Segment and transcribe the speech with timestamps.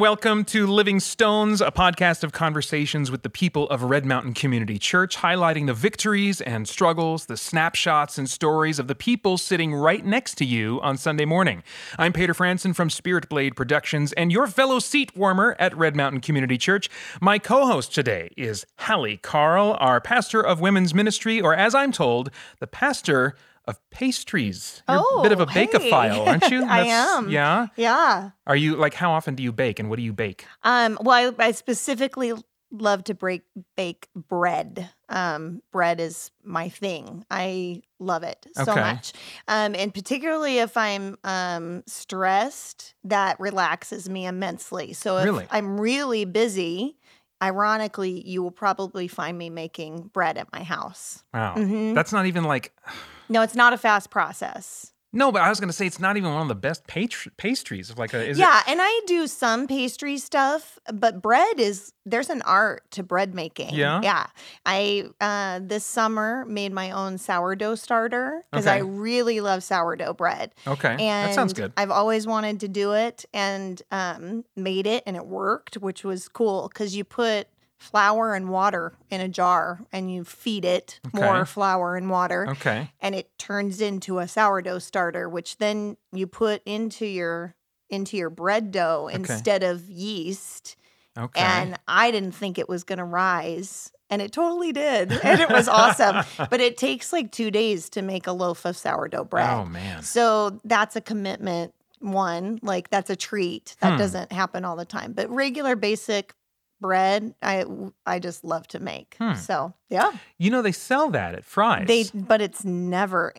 [0.00, 4.78] Welcome to Living Stones, a podcast of conversations with the people of Red Mountain Community
[4.78, 10.02] Church, highlighting the victories and struggles, the snapshots and stories of the people sitting right
[10.02, 11.62] next to you on Sunday morning.
[11.98, 16.22] I'm Peter Franson from Spirit Blade Productions and your fellow seat warmer at Red Mountain
[16.22, 16.88] Community Church.
[17.20, 21.92] My co host today is Hallie Carl, our pastor of women's ministry, or as I'm
[21.92, 23.34] told, the pastor
[23.70, 24.82] of pastries.
[24.88, 25.66] You're oh, a bit of a hey.
[25.66, 26.64] bakeophile, aren't you?
[26.68, 27.30] I am.
[27.30, 27.68] Yeah.
[27.76, 28.30] Yeah.
[28.46, 30.44] Are you like how often do you bake and what do you bake?
[30.62, 32.32] Um, well, I, I specifically
[32.72, 33.42] love to break
[33.76, 34.90] bake bread.
[35.08, 37.24] Um, bread is my thing.
[37.30, 38.80] I love it so Okay.
[38.80, 39.12] much.
[39.48, 44.92] Um, and particularly if I'm um stressed, that relaxes me immensely.
[44.92, 45.46] So if Really?
[45.50, 46.96] I'm really busy,
[47.42, 51.24] ironically, you will probably find me making bread at my house.
[51.34, 51.54] Wow.
[51.56, 51.94] Mhm.
[51.94, 52.72] That's not even like
[53.30, 54.92] No, it's not a fast process.
[55.12, 57.90] no, but I was gonna say it's not even one of the best pat- pastries.
[57.90, 61.92] Of like a is it yeah, and I do some pastry stuff, but bread is
[62.04, 63.74] there's an art to bread making.
[63.74, 64.00] Yeah?
[64.02, 64.26] yeah.
[64.66, 70.52] I uh, this summer made my own sourdough starter because I really love sourdough bread,
[70.66, 70.90] okay?
[70.90, 71.72] and that sounds good.
[71.76, 76.28] I've always wanted to do it, and um, made it, and it worked, which was
[76.28, 77.46] cool because you put
[77.80, 81.18] flour and water in a jar and you feed it Okay.
[81.18, 82.92] more flour and water Okay.
[83.00, 87.54] and it turns into a sourdough starter which then you put into your
[87.88, 90.76] into your bread dough instead of yeast
[91.18, 91.40] Okay.
[91.40, 95.48] and i didn't think it was going to rise and it totally did and it
[95.48, 99.58] was awesome but it takes like 2 days to make a loaf of sourdough bread
[99.58, 100.02] oh man.
[100.02, 103.98] so that's a commitment one like that's a treat that Hmm.
[103.98, 106.34] doesn't happen all the time but regular basic
[106.80, 107.64] bread i
[108.06, 109.34] i just love to make Hmm.
[109.34, 111.86] so yeah You know they sell that at Fry's.
[111.86, 113.34] they but it's never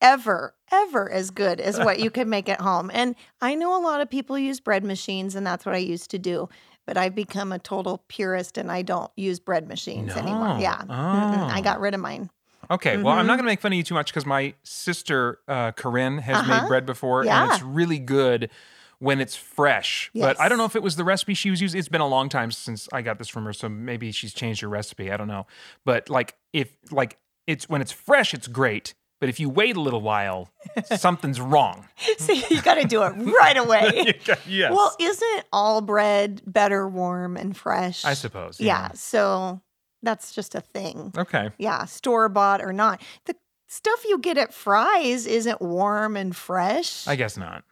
[0.00, 3.82] ever ever as good as what you can make at home and i know a
[3.82, 6.48] lot of people use bread machines and that's what i used to do
[6.86, 11.50] but i've become a total purist and i don't use bread machines anymore yeah Mm-mm.
[11.50, 11.64] i Oh.
[11.64, 12.30] got rid of mine
[12.68, 13.36] Okay, well, I'm not Mhm.
[13.36, 16.50] going to make fun of you too much because my sister uh, Corinne has made
[16.50, 16.66] Uh-huh.
[16.66, 18.50] bread before, and it's really good
[18.98, 20.10] when it's fresh.
[20.14, 21.78] But I don't know if it was the recipe she was using.
[21.78, 24.60] It's been a long time since I got this from her, so maybe she's changed
[24.62, 25.10] her recipe.
[25.12, 25.46] I don't know.
[25.84, 28.94] But like, if like it's when it's fresh, it's great.
[29.18, 30.50] But if you wait a little while,
[30.96, 31.88] something's wrong.
[32.18, 34.70] see you got to do it right away yes.
[34.72, 38.60] well isn't all bread better warm and fresh I suppose.
[38.60, 39.62] yeah so
[40.02, 41.48] that's just a thing Okay.
[41.58, 43.34] yeah store bought or not the
[43.68, 47.64] stuff you get at fry's isn't warm and fresh I guess not.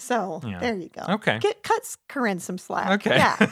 [0.00, 0.60] So Yeah.
[0.60, 1.02] there you go.
[1.14, 1.38] Okay.
[1.40, 3.00] Get cuts Corinne some slack.
[3.00, 3.16] Okay.
[3.16, 3.34] Yeah.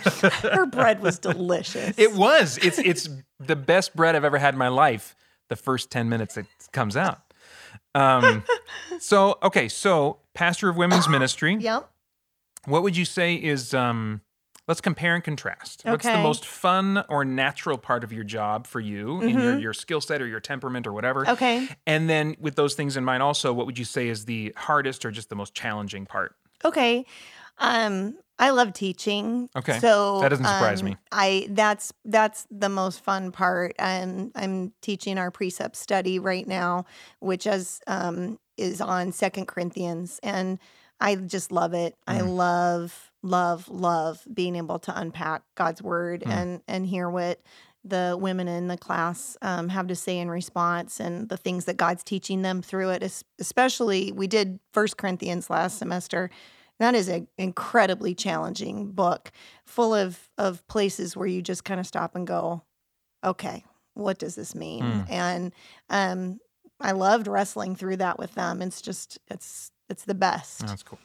[0.55, 1.99] Her bread was delicious.
[1.99, 2.57] It was.
[2.59, 3.09] It's it's
[3.41, 5.17] the best bread I've ever had in my life.
[5.49, 7.21] The first ten minutes it comes out.
[7.97, 8.45] Um,
[9.01, 11.57] so okay, so pastor of women's ministry.
[11.59, 11.91] Yep.
[12.67, 14.21] What would you say is um?
[14.69, 15.83] Let's compare and contrast.
[15.85, 19.73] What's the most fun or natural part of your job for you in your, your
[19.73, 21.23] skill set or your temperament or whatever?
[21.23, 21.33] Mm-hmm.
[21.33, 21.69] Okay.
[21.87, 25.05] And then with those things in mind, also, what would you say is the hardest
[25.05, 26.35] or just the most challenging part?
[26.65, 27.05] Okay.
[27.59, 29.49] Um I love teaching.
[29.57, 29.81] Okay.
[29.81, 30.97] So That doesn't surprise um, me.
[31.11, 33.75] I that's that's the most fun part.
[33.79, 36.85] And I'm teaching our precept study right now,
[37.21, 40.19] which is um is on Second Corinthians.
[40.23, 40.59] And
[41.01, 41.95] I just love it.
[42.07, 42.37] I Mm.
[42.37, 46.31] love, love, love being able to unpack God's word Mm.
[46.33, 47.41] and and hear what
[47.85, 51.77] the women in the class um, have to say in response and the things that
[51.77, 53.25] God's teaching them through it.
[53.39, 56.31] Especially, we did First Corinthians last semester.
[56.79, 59.31] That is an incredibly challenging book,
[59.65, 62.63] full of of places where you just kind of stop and go,
[63.25, 63.65] "Okay,
[63.95, 65.07] what does this mean?" Mm.
[65.11, 65.53] And
[65.89, 66.41] um,
[66.81, 68.63] I loved wrestling through that with them.
[68.63, 70.67] It's just it's it's the best.
[70.67, 70.99] That's cool.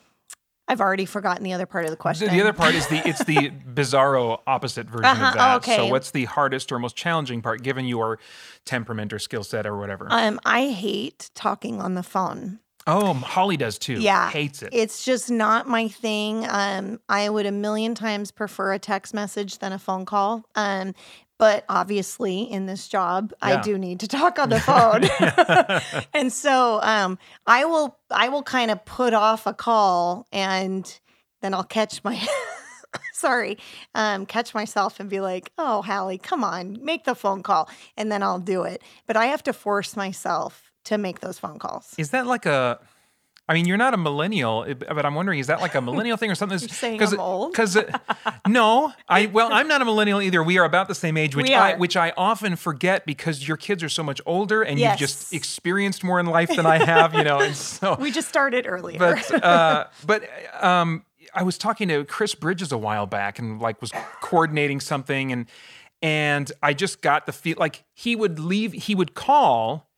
[0.67, 2.29] I've already forgotten the other part of the The- question.
[2.33, 5.75] The other part is the it's the bizarro opposite version Uh-huh, of that.
[5.75, 8.19] So what's the hardest or most challenging part given your
[8.65, 10.07] temperament or skill set or whatever?
[10.09, 12.59] um, I hate talking on the phone.
[12.87, 13.99] oh, Holly does too.
[13.99, 14.29] Yeah.
[14.31, 14.69] Hates it.
[14.71, 16.45] It's just not my thing.
[16.49, 20.45] Um, I would a million times prefer a text message than a phone call.
[20.55, 20.93] Um,
[21.41, 23.57] but obviously, in this job, Yeah.
[23.57, 25.03] I do need to talk on the phone,
[26.13, 27.17] and so um,
[27.47, 27.97] I will.
[28.11, 30.85] I will kind of put off a call, and
[31.41, 32.15] then I'll catch my.
[33.13, 33.57] Sorry,
[33.95, 38.11] um, catch myself and be like, "Oh, Hallie, come on, make the phone call," and
[38.11, 38.83] then I'll do it.
[39.07, 41.94] But I have to force myself to make those phone calls.
[41.97, 42.79] is that like a
[43.51, 46.15] I mean, you're not a millennial, eh, but I'm wondering, is that like a millennial
[46.15, 46.57] thing or something?
[46.62, 47.51] You're saying I'm old?
[47.62, 47.77] Because
[48.48, 50.42] no, I well, I'm not a millennial either.
[50.42, 53.83] We are about the same age, which I which I often forget because your kids
[53.83, 54.92] are so much older and Yes.
[55.01, 57.39] you've just experienced more in life than I have, you know.
[57.42, 58.98] And so, We just started earlier.
[58.98, 60.24] but uh, but
[60.63, 61.04] um,
[61.36, 65.45] I was talking to Chris Bridges a while back and like was coordinating something and
[66.01, 69.89] and I just got the feel like he would leave he would call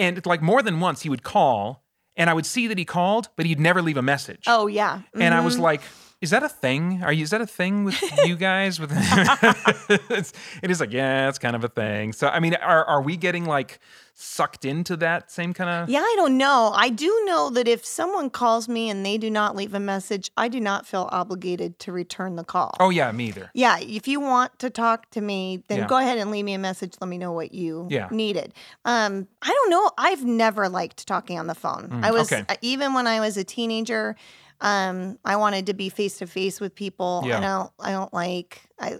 [0.00, 1.84] and like more than once he would call
[2.18, 4.44] and I would see that he called but he'd never leave a message.
[4.46, 5.00] Oh yeah.
[5.14, 5.60] And I was Mhm.
[5.60, 5.80] like,
[6.20, 7.02] is that a thing?
[7.04, 8.80] Are you is that a thing with you guys?
[8.80, 8.90] With
[10.10, 10.32] it's,
[10.62, 12.12] it is like, yeah, it's kind of a thing.
[12.12, 13.78] So I mean, are are we getting like
[14.20, 16.72] sucked into that same kind of Yeah, I don't know.
[16.74, 20.30] I do know that if someone calls me and they do not leave a message,
[20.36, 22.74] I do not feel obligated to return the call.
[22.80, 23.50] Oh yeah, me either.
[23.54, 25.86] Yeah, if you want to talk to me, then Yeah.
[25.86, 26.94] go ahead and leave me a message.
[27.00, 28.08] Let me know what you Yeah.
[28.10, 28.54] needed.
[28.84, 29.90] Um, I don't know.
[29.96, 31.88] I've never liked talking on the phone.
[31.88, 32.44] Mm, I was okay.
[32.48, 34.16] uh, even when I was a teenager.
[34.60, 37.22] Um, I wanted to be face to face with people.
[37.24, 37.38] Yeah.
[37.38, 37.72] I don't.
[37.78, 38.62] I don't like.
[38.78, 38.98] I.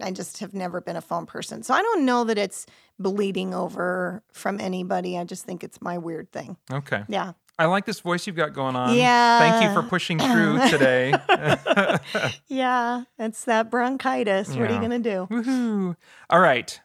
[0.00, 2.66] I just have never been a phone person, so I don't know that it's
[3.00, 5.18] bleeding over from anybody.
[5.18, 6.56] I just think it's my weird thing.
[6.72, 7.02] Okay.
[7.08, 7.32] Yeah.
[7.58, 8.94] I like this voice you've got going on.
[8.94, 9.40] Yeah.
[9.40, 11.12] Thank you for pushing through today.
[12.48, 14.50] Yeah, it's that bronchitis.
[14.54, 15.26] What are you gonna do?
[15.30, 15.96] Woohoo.
[16.30, 16.80] All right.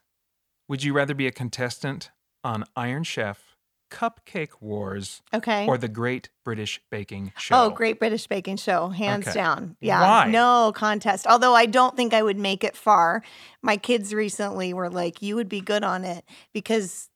[0.68, 2.10] Would you rather be a contestant
[2.44, 3.53] on Iron Chef,
[3.94, 5.68] Cupcake Wars, Okay.
[5.68, 7.56] or the Great British Baking Show?
[7.56, 9.36] Oh, Great British Baking Show, hands Okay.
[9.36, 9.78] down.
[9.80, 10.32] Yeah, Why?
[10.32, 11.28] no contest.
[11.28, 13.22] Although I don't think I would make it far.
[13.62, 17.10] My kids recently were like, "You would be good on it," because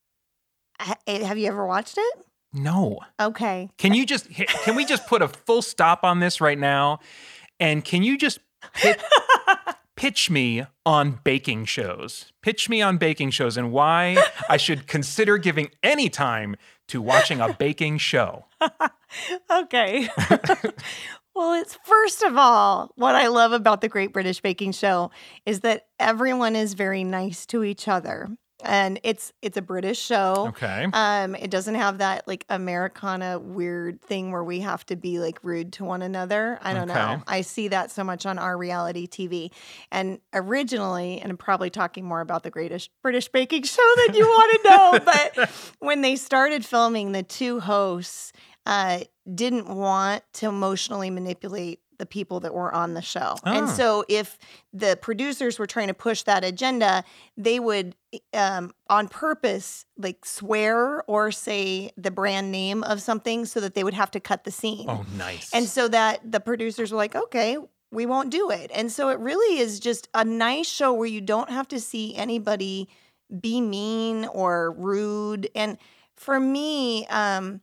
[1.08, 2.26] eh, have you ever watched it?
[2.54, 3.00] No.
[3.20, 3.70] Okay.
[3.78, 7.00] Can you just can we just put a full stop on this right now?
[7.60, 8.40] And can you just
[8.76, 9.02] hit,
[9.98, 12.32] pitch me on baking shows?
[12.42, 16.56] Pitch me on baking shows and why I should consider giving any time
[16.88, 18.46] to watching a baking show.
[19.50, 20.10] Okay.
[21.36, 25.12] well, it's first of all, what I love about the Great British Baking Show
[25.46, 28.28] is that everyone is very nice to each other.
[28.64, 30.48] And it's it's a British show.
[30.50, 30.88] Okay.
[30.92, 35.38] Um, it doesn't have that like Americana weird thing where we have to be like
[35.44, 36.58] rude to one another.
[36.64, 37.00] I don't Okay.
[37.00, 37.22] know.
[37.28, 39.52] I see that so much on our reality TV.
[39.92, 44.26] And originally, and I'm probably talking more about the greatest British baking show than you
[44.26, 45.50] want to know, but
[45.80, 48.34] when they started filming, the two hosts
[48.66, 49.02] uh,
[49.34, 53.36] didn't want to emotionally manipulate the people that were on the show.
[53.44, 53.74] And Ah.
[53.74, 54.38] so if
[54.72, 57.04] the producers were trying to push that agenda,
[57.36, 57.96] they would
[58.34, 63.84] um, on purpose like swear or say the brand name of something so that they
[63.84, 64.86] would have to cut the scene.
[64.90, 65.54] Oh, nice.
[65.54, 67.58] And so that the producers were like, okay,
[67.92, 68.70] we won't do it.
[68.74, 72.16] And so it really is just a nice show where you don't have to see
[72.16, 72.90] anybody
[73.42, 75.50] be mean or rude.
[75.56, 75.78] And
[76.16, 77.62] for me, um,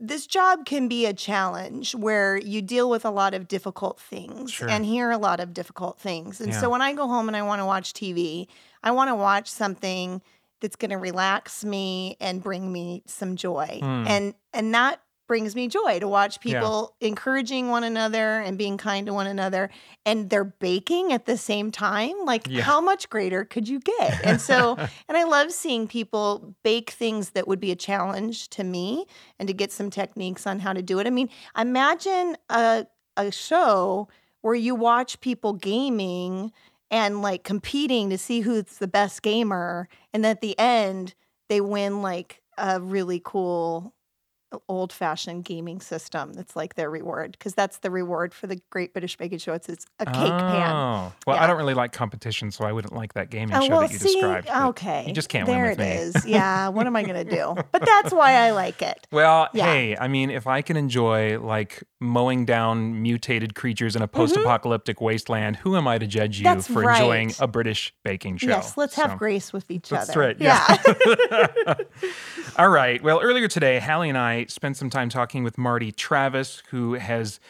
[0.00, 4.52] this job can be a challenge where you deal with a lot of difficult things
[4.52, 4.68] Sure.
[4.68, 6.40] and hear a lot of difficult things.
[6.40, 6.60] And Yeah.
[6.60, 8.46] so when I go home and I want to watch TV,
[8.82, 10.22] I want to watch something
[10.60, 13.78] that's going to relax me and bring me some joy.
[13.82, 14.04] Hmm.
[14.06, 15.00] And and that
[15.32, 16.60] brings me joy to watch Yeah.
[16.60, 19.70] people encouraging one another and being kind to one another
[20.04, 22.12] and they're baking at the same time.
[22.26, 22.64] Like Yeah.
[22.64, 24.20] how much greater could you get?
[24.22, 24.76] And so
[25.08, 29.06] and I love seeing people bake things that would be a challenge to me
[29.38, 31.06] and to get some techniques on how to do it.
[31.06, 34.08] I mean, imagine a a show
[34.42, 36.52] where you watch people gaming
[36.90, 41.14] and like competing to see who's the best gamer and at the end
[41.48, 43.94] they win like a really cool
[44.68, 48.92] old fashioned gaming system that's like their reward because that's the reward for the Great
[48.92, 49.52] British Baking Show.
[49.52, 50.72] It's, it's a cake pan.
[50.74, 51.12] Oh.
[51.26, 53.80] Well, I don't really like competition, so I wouldn't like that gaming Oh, show well,
[53.82, 54.48] that you see, described.
[54.50, 55.90] okay, You just can't there win with it me.
[56.18, 56.26] is.
[56.26, 57.54] Yeah, what am I gonna do?
[57.72, 59.06] But that's why I like it.
[59.10, 59.64] Well, Yeah.
[59.72, 65.00] hey, I mean, if I can enjoy like mowing down mutated creatures in a post-apocalyptic
[65.00, 66.54] wasteland, who am I to judge you Mm-hmm.
[66.56, 68.48] That's for enjoying a British baking show?
[68.48, 70.34] Yes, let's have grace with each That's other.
[70.34, 70.76] That's right.
[71.66, 71.74] Yeah.
[72.58, 73.02] All right.
[73.02, 74.18] Well, earlier today, Hallie and
[74.50, 77.40] Spent some time talking with Marty Travis, who has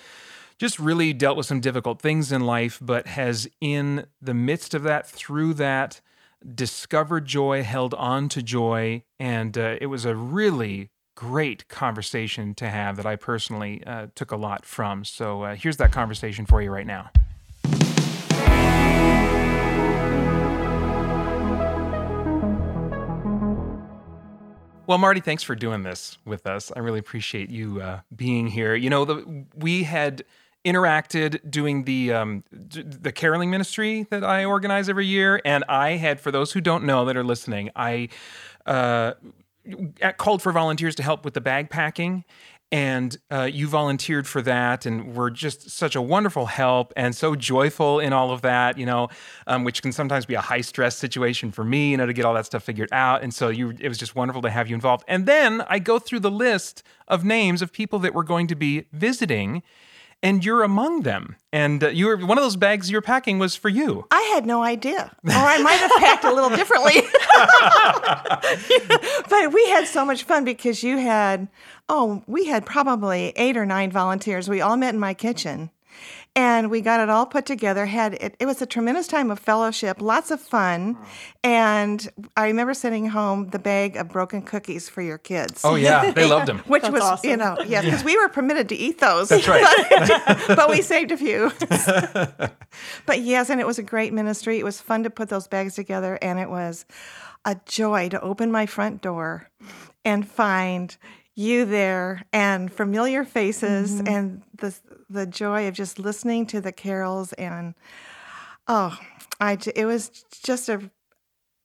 [0.58, 4.82] just really dealt with some difficult things in life, but has, in the midst of
[4.84, 6.00] that, through that,
[6.54, 9.02] discovered joy, held on to joy.
[9.18, 14.30] And uh, it was a really great conversation to have that I personally uh, took
[14.30, 15.04] a lot from.
[15.04, 17.10] So uh, here's that conversation for you right now.
[24.92, 26.70] Well, Marty, thanks for doing this with us.
[26.76, 28.74] I really appreciate you uh, being here.
[28.74, 30.22] You know, the, we had
[30.66, 36.20] interacted doing the um, the caroling ministry that I organize every year, and I had,
[36.20, 38.10] for those who don't know that are listening, I
[38.66, 39.14] uh,
[40.18, 42.26] called for volunteers to help with the bag packing.
[42.72, 47.36] And uh, you volunteered for that, and were just such a wonderful help and so
[47.36, 49.10] joyful in all of that, you know,
[49.46, 52.24] um, which can sometimes be a high stress situation for me, you know, to get
[52.24, 53.22] all that stuff figured out.
[53.22, 55.04] And so you, it was just wonderful to have you involved.
[55.06, 58.54] And then I go through the list of names of people that were going to
[58.54, 59.62] be visiting,
[60.22, 61.36] and you're among them.
[61.52, 64.06] And uh, you were one of those bags you're packing was for you.
[64.10, 67.02] I had no idea, or I might have packed a little differently.
[69.28, 71.48] but we had so much fun because you had,
[71.88, 74.48] oh, we had probably eight or nine volunteers.
[74.48, 75.70] We all met in my kitchen
[76.34, 79.38] and we got it all put together had it, it was a tremendous time of
[79.38, 80.96] fellowship lots of fun
[81.44, 86.10] and i remember sending home the bag of broken cookies for your kids Oh yeah,
[86.12, 86.58] they loved them.
[86.60, 87.30] which That's was awesome.
[87.30, 90.46] you know yeah because we were permitted to eat those That's right.
[90.48, 91.50] but we saved a few
[93.06, 95.74] but yes and it was a great ministry it was fun to put those bags
[95.74, 96.84] together and it was
[97.44, 99.48] a joy to open my front door
[100.04, 100.96] and find
[101.34, 104.08] you there and familiar faces Mm-hmm.
[104.08, 104.74] and the
[105.12, 107.74] the joy of just listening to the carols and
[108.68, 108.98] oh
[109.40, 110.90] I it was just a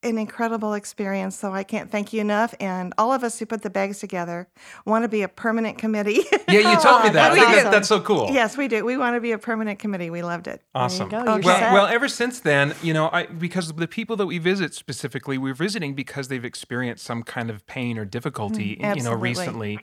[0.04, 3.64] an incredible experience so I can't thank you enough and all of us who put
[3.64, 4.48] the bags together
[4.86, 6.24] want to be a permanent committee.
[6.50, 7.36] Yeah, you told me that.
[7.36, 8.30] that's that- that's so cool.
[8.32, 8.86] yes we do.
[8.86, 10.10] We want to be a permanent committee.
[10.10, 10.62] We loved it.
[10.74, 11.10] Awesome.
[11.10, 14.38] go, you're well, well, ever since then, you know, I because the people that we
[14.38, 19.14] visit specifically, we're visiting because they've experienced some kind of pain or difficulty, you know,
[19.14, 19.80] recently.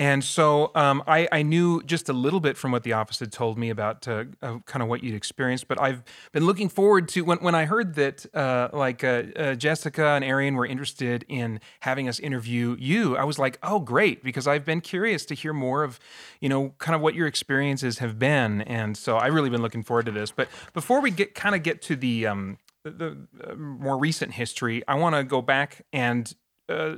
[0.00, 3.32] And so um, I, I knew just a little bit from what the office had
[3.32, 7.08] told me about uh, uh, kind of what you'd experienced, but I've been looking forward
[7.08, 9.02] to when, when I heard that uh, like
[9.48, 13.16] uh, Jessica and Arian were interested in having us interview you.
[13.16, 15.98] I was like, oh, great, because I've been curious to hear more of,
[16.40, 19.82] you know, kind of what your experiences have been, and so I've really been looking
[19.82, 20.30] forward to this.
[20.30, 24.32] But before we get kind of get to the um, the, the uh, more recent
[24.32, 26.32] history, I want to go back and
[26.68, 26.96] uh,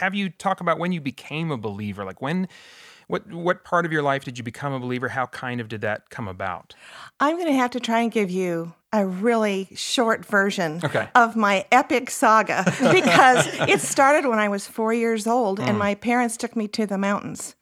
[0.00, 2.04] have you talk about when you became a believer.
[2.04, 2.48] Like when,
[3.12, 5.08] what what part of your life did you become a believer?
[5.10, 6.74] How kind of did that come about?
[7.20, 11.08] I'm going to have to try and give you a really short version Okay.
[11.14, 15.68] of my epic saga because it started when I was four years old Mm.
[15.68, 17.54] and my parents took me to the mountains.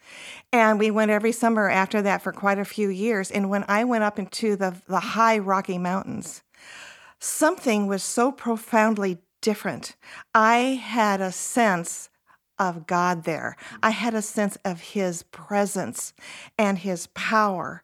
[0.53, 3.31] And we went every summer after that for quite a few years.
[3.31, 6.43] And when I went up into the, the high Rocky Mountains,
[7.19, 9.97] something was so profoundly different.
[10.35, 12.10] I had a sense
[12.61, 13.57] of God there.
[13.83, 16.13] I had a sense of His presence
[16.57, 17.83] and His power.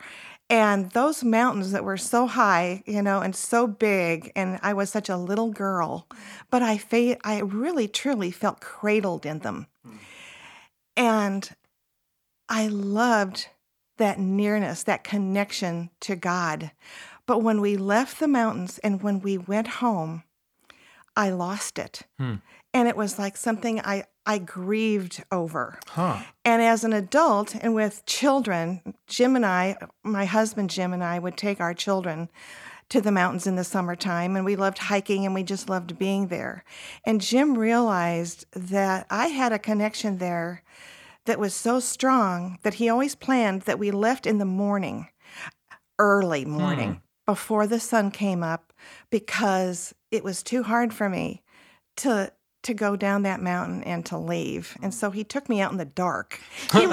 [0.49, 4.91] And those mountains that were so high, you know, and so big, and I was
[4.91, 6.07] such a little girl,
[6.51, 9.67] but I fa- I really truly felt cradled in them.
[10.97, 11.51] And
[12.49, 13.49] I loved
[13.97, 16.71] that nearness, that connection to God.
[17.27, 20.23] But when we left the mountains and when we went home,
[21.17, 22.03] I lost it.
[22.19, 22.37] Hmm.
[22.73, 25.79] And it was like something I, I grieved over.
[25.87, 26.23] Huh.
[26.45, 31.21] And as an adult and with children, Jim and I, my husband Jim and I,
[31.21, 32.29] would take our children
[32.89, 36.29] to the mountains in the summertime, and we loved hiking and we just loved being
[36.29, 36.65] there.
[37.05, 40.63] And Jim realized that I had a connection there
[41.25, 45.09] that was so strong that he always planned that we left in the morning,
[45.99, 46.51] early hmm.
[46.51, 48.73] morning, before the sun came up,
[49.11, 51.43] because it was too hard for me
[51.97, 52.33] to
[52.67, 54.77] to go down that mountain and to leave.
[54.83, 56.41] And so he took me out in the dark.
[56.73, 56.87] He,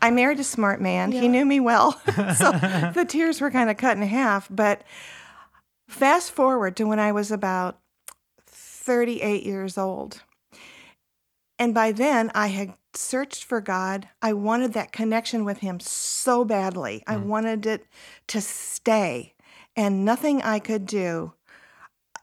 [0.00, 1.10] I married a smart man.
[1.10, 1.92] He knew me well.
[2.06, 2.52] so
[2.94, 4.46] the tears were kind of cut in half.
[4.48, 4.84] But
[5.88, 7.80] fast forward to when I was about
[8.46, 10.22] 38 years old.
[11.58, 14.08] And by then I had searched for God.
[14.22, 17.02] I wanted that connection with him so badly.
[17.06, 17.24] I mm.
[17.24, 17.86] wanted it
[18.28, 19.34] to stay.
[19.74, 21.34] And nothing I could do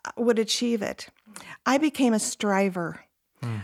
[0.05, 1.09] uh, would achieve it.
[1.65, 3.05] I became a striver.
[3.41, 3.59] Hmm.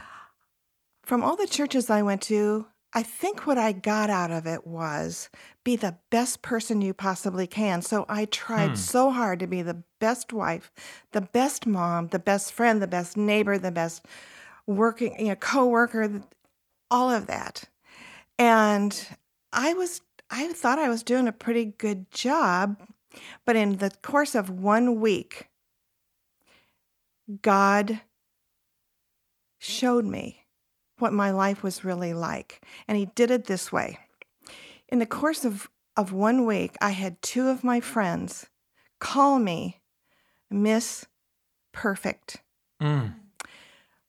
[1.03, 4.65] From all the churches I went to, I think what I got out of it
[4.65, 5.29] was
[5.63, 7.81] be the best person you possibly can.
[7.81, 8.75] So I tried hmm.
[8.75, 10.71] so hard to be the best wife,
[11.11, 14.05] the best mom, the best friend, the best neighbor, the best
[14.65, 16.21] working, you know, coworker,
[16.89, 17.65] all of that.
[18.37, 19.07] And
[19.51, 20.01] I was
[20.31, 22.81] I thought I was doing a pretty good job,
[23.45, 25.48] but in the course of one week,
[27.41, 28.01] God
[29.57, 30.45] showed me
[30.97, 32.61] what my life was really like.
[32.87, 33.99] And He did it this way.
[34.87, 38.47] In the course of, of one week, I had two of my friends
[38.99, 39.81] call me
[40.49, 41.05] Miss
[41.71, 42.37] Perfect.
[42.81, 43.15] Mm.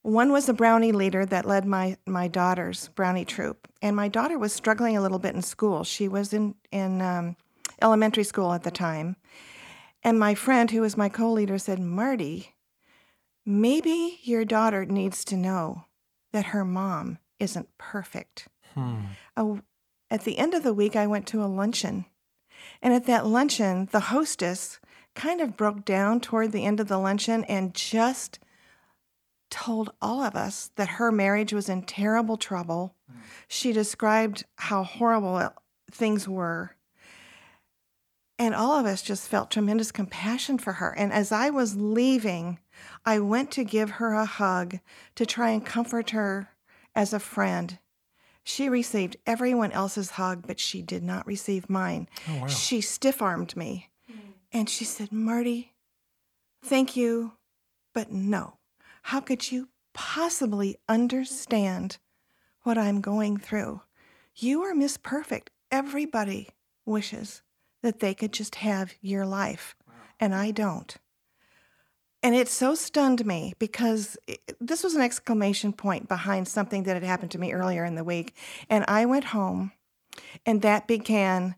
[0.02, 3.68] One was a brownie leader that led my, my daughter's brownie troop.
[3.82, 5.84] And my daughter was struggling a little bit in school.
[5.84, 7.36] She was in, in um,
[7.82, 9.16] elementary school at the time.
[10.02, 12.54] And my friend, who was my co leader, said, Marty,
[13.50, 15.84] maybe your daughter needs to know
[16.32, 18.48] that her mom isn't perfect.
[18.74, 19.06] Hmm.
[20.10, 22.04] At the end of the week, I went to a luncheon.
[22.82, 24.78] And at that luncheon, the hostess
[25.14, 28.38] kind of broke down toward the end of the luncheon and just
[29.50, 32.94] told all of us that her marriage was in terrible trouble.
[33.48, 35.52] She described how horrible
[35.90, 36.76] things were.
[38.38, 40.94] And all of us just felt tremendous compassion for her.
[40.96, 42.58] And as I was leaving,
[43.04, 44.78] I went to give her a hug
[45.14, 46.50] to try and comfort her
[46.94, 47.78] as a friend.
[48.42, 52.08] She received everyone else's hug, but she did not receive mine.
[52.28, 52.46] Oh, wow.
[52.46, 53.90] She stiff armed me
[54.52, 55.74] and she said, Marty,
[56.64, 57.32] thank you,
[57.94, 58.58] but no.
[59.02, 61.98] How could you possibly understand
[62.62, 63.82] what I'm going through?
[64.34, 65.50] You are Miss Perfect.
[65.70, 66.48] Everybody
[66.84, 67.42] wishes
[67.82, 69.76] that they could just have your life,
[70.18, 70.96] and I don't.
[72.22, 76.94] And it so stunned me because it, this was an exclamation point behind something that
[76.94, 78.34] had happened to me earlier in the week.
[78.68, 79.72] And I went home,
[80.44, 81.54] and that began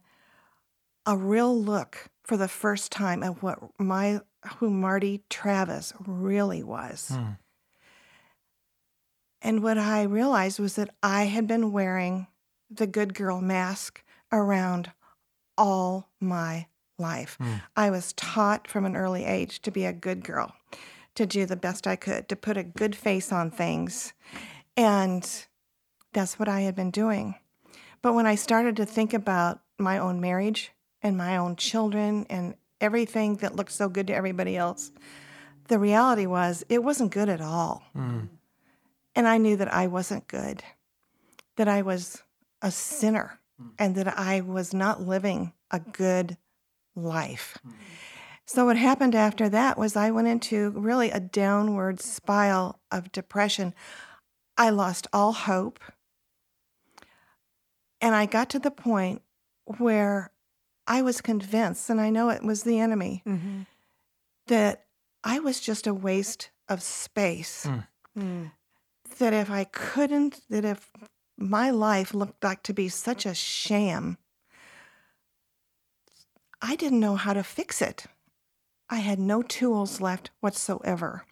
[1.04, 4.20] a real look for the first time at what my
[4.56, 7.10] who Marty Travis really was.
[7.12, 7.32] Hmm.
[9.40, 12.28] And what I realized was that I had been wearing
[12.70, 14.92] the good girl mask around
[15.58, 16.66] all my
[16.98, 17.36] life.
[17.40, 17.54] Hmm.
[17.76, 20.54] I was taught from an early age to be a good girl,
[21.14, 24.12] to do the best I could, to put a good face on things.
[24.76, 25.28] And
[26.12, 27.36] that's what I had been doing.
[28.02, 30.72] But when I started to think about my own marriage
[31.02, 34.90] and my own children and everything that looked so good to everybody else,
[35.68, 37.82] the reality was it wasn't good at all.
[37.96, 38.28] Mm.
[39.14, 40.62] And I knew that I wasn't good,
[41.56, 42.22] that I was
[42.60, 43.38] a sinner,
[43.78, 46.36] and that I was not living a good
[46.94, 47.58] life.
[48.44, 53.74] So, what happened after that was I went into really a downward spiral of depression.
[54.56, 55.78] I lost all hope.
[58.00, 59.22] And I got to the point
[59.64, 60.32] where
[60.86, 63.60] I was convinced, and I know it was the enemy, Mm-hmm.
[64.48, 64.86] that
[65.22, 67.64] I was just a waste of space.
[67.64, 67.86] Mm.
[68.18, 68.52] Mm.
[69.18, 70.90] That if I couldn't, that if
[71.38, 74.18] my life looked like to be such a sham,
[76.62, 78.06] I didn't know how to fix it.
[78.88, 81.24] I had no tools left whatsoever.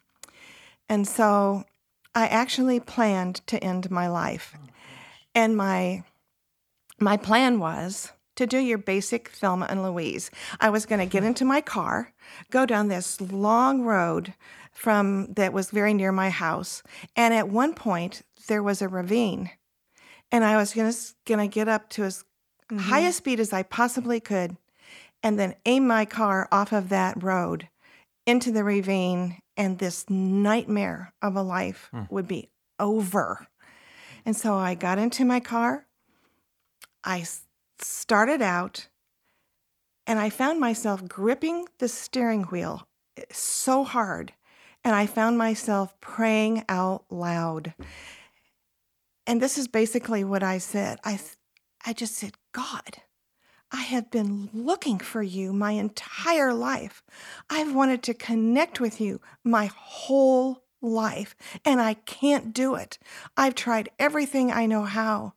[0.89, 1.63] And so
[2.13, 4.53] I actually planned to end my life.
[4.57, 4.67] Oh,
[5.33, 6.03] and my
[6.99, 10.29] my plan was to do your basic Thelma and Louise.
[10.59, 12.13] I was going to get into my car,
[12.51, 14.33] go down this long road
[14.71, 16.83] from that was very near my house,
[17.15, 19.49] and at one point there was a ravine,
[20.31, 22.23] and I was going to get up to as
[22.71, 22.77] mm-hmm.
[22.77, 24.57] high a speed as I possibly could,
[25.23, 27.69] and then aim my car off of that road
[28.25, 33.47] into the ravine, and this nightmare of a life would be over.
[34.25, 35.85] And so I got into my car.
[37.03, 37.25] I
[37.79, 38.87] started out
[40.05, 44.33] and I found myself gripping the steering wheel eh, so hard.
[44.83, 47.73] And I found myself praying out loud.
[49.27, 50.99] And this is basically what I said.
[51.03, 51.19] I,
[51.85, 52.97] I just said, God,
[53.71, 57.03] I have been looking for you my entire life.
[57.49, 62.99] I've wanted to connect with you my whole life, and I can't do it.
[63.37, 65.33] I've tried everything I know how,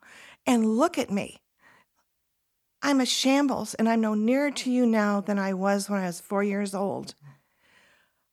[0.46, 1.42] and look at me.
[2.82, 6.06] I'm a shambles, and I'm no nearer to you now than I was when I
[6.06, 7.14] was four years old.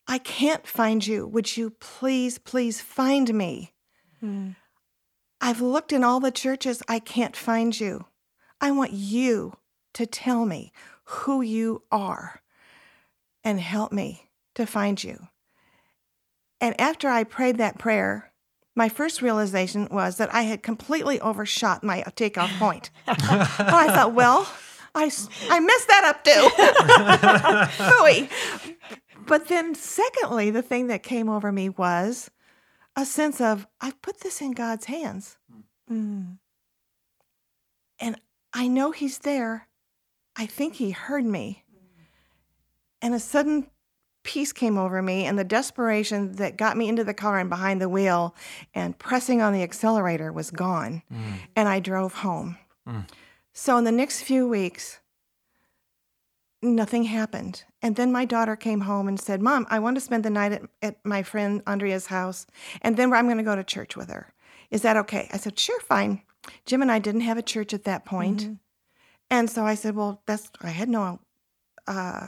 [0.08, 1.28] I can't find you.
[1.28, 3.74] Would you please, please find me?
[4.22, 4.56] Mm.
[5.40, 6.82] I've looked in all the churches.
[6.88, 8.06] I can't find you.
[8.60, 9.54] I want you
[9.94, 10.72] to tell me
[11.04, 12.42] who you are
[13.44, 15.28] and help me to find you.
[16.60, 18.32] And after I prayed that prayer,
[18.76, 22.90] my first realization was that I had completely overshot my takeoff point.
[23.08, 24.48] I thought, well,
[24.96, 25.12] I,
[25.50, 26.50] I messed that up too.
[29.28, 32.30] But then, secondly, the thing that came over me was
[32.96, 35.38] a sense of, I've put this in God's hands
[35.90, 36.38] Mm.
[38.00, 38.16] and
[38.54, 39.68] I know He's there.
[40.36, 41.64] I think He heard me.
[43.02, 43.68] And a sudden
[44.24, 47.82] peace came over me, and the desperation that got me into the car and behind
[47.82, 48.36] the wheel
[48.74, 51.02] and pressing on the accelerator was gone.
[51.12, 51.34] Mm.
[51.56, 52.58] And I drove home.
[52.88, 53.08] Mm.
[53.54, 55.00] So, in the next few weeks,
[56.62, 57.64] nothing happened.
[57.82, 60.52] And then my daughter came home and said, Mom, I want to spend the night
[60.52, 62.46] at, at my friend Andrea's house,
[62.82, 64.34] and then I'm going to go to church with her.
[64.70, 65.28] Is that okay?
[65.34, 66.22] I said, Sure, fine.
[66.66, 68.42] Jim and I didn't have a church at that point.
[68.42, 68.60] Mhm.
[69.32, 71.20] And so I said, Well, that's, I had no
[71.88, 72.28] uh,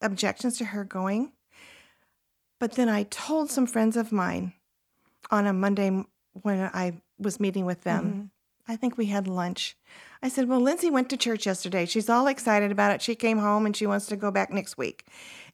[0.00, 1.32] objections to her going.
[2.60, 4.54] But then I told some friends of mine
[5.30, 8.30] on a Monday when I was meeting with them.
[8.66, 9.76] I think we had lunch.
[10.22, 11.84] I said, Well, Lindsay went to church yesterday.
[11.86, 13.02] She's all excited about it.
[13.02, 15.06] She came home and she wants to go back next week.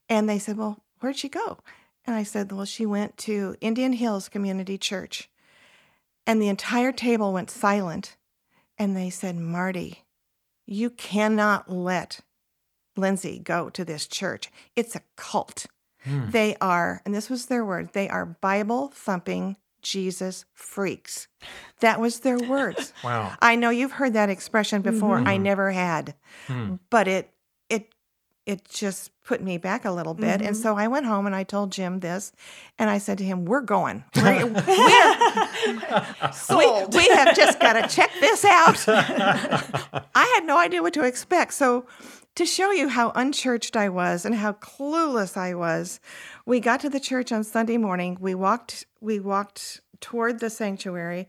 [0.08, 1.58] And they said, Well, where'd she go?
[2.06, 5.30] And I said, Well, she went to Indian Hills Community Church.
[6.26, 8.16] And the entire table went silent.
[8.78, 10.04] And they said, Marty,
[10.70, 12.20] you cannot let
[12.96, 14.50] Lindsay, go to this church.
[14.76, 15.66] It's a cult.
[16.04, 16.30] Hmm.
[16.30, 21.28] They are, and this was their word, they are Bible thumping Jesus freaks.
[21.80, 22.92] That was their words.
[23.04, 23.32] Wow.
[23.40, 25.18] I know you've heard that expression before.
[25.18, 25.42] I mm-hmm.
[25.42, 26.14] never had.
[26.46, 26.74] Hmm.
[26.90, 27.30] But it it
[28.50, 30.42] it just put me back a little bit.
[30.42, 30.62] And mm-hmm.
[30.62, 32.32] so I went home and I told Jim this
[32.78, 34.02] and I said to him, We're going.
[34.16, 36.92] We're, we're, Sold.
[36.94, 38.84] we, we have just got to check this out.
[38.88, 41.54] I had no idea what to expect.
[41.54, 41.86] So,
[42.36, 46.00] to show you how unchurched I was and how clueless I was,
[46.46, 48.16] we got to the church on Sunday morning.
[48.20, 51.28] We walked we walked toward the sanctuary,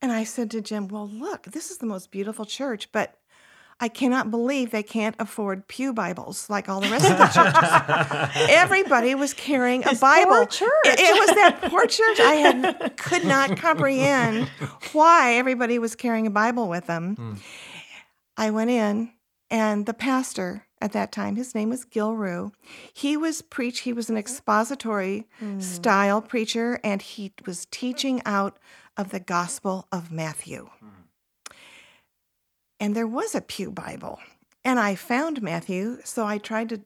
[0.00, 3.16] and I said to Jim, "Well, look, this is the most beautiful church, but
[3.82, 8.48] I cannot believe they can't afford pew Bibles like all the rest of the churches.
[8.48, 10.36] Everybody was carrying a This Bible.
[10.36, 10.70] poor church.
[10.84, 12.20] It, it was that poor church.
[12.20, 14.48] I had could not comprehend
[14.92, 17.16] why everybody was carrying a Bible with them.
[17.16, 17.32] Hmm.
[18.36, 19.10] I went in,
[19.50, 22.54] and the pastor at that time, his name was Gil Rugh.
[22.92, 23.80] He was preach.
[23.80, 24.20] He was an mm-hmm.
[24.20, 25.58] expository hmm.
[25.58, 28.58] style preacher, and he was teaching out
[28.96, 31.01] of the Gospel of Matthew hmm.
[32.82, 34.18] And there was a pew bible
[34.64, 36.80] and i found matthew so i tried to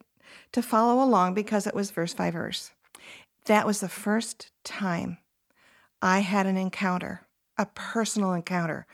[0.52, 2.72] to follow along because it was verse by verse.
[3.46, 5.18] That was the first time
[6.02, 7.22] i had an encounter
[7.56, 8.86] a personal encounter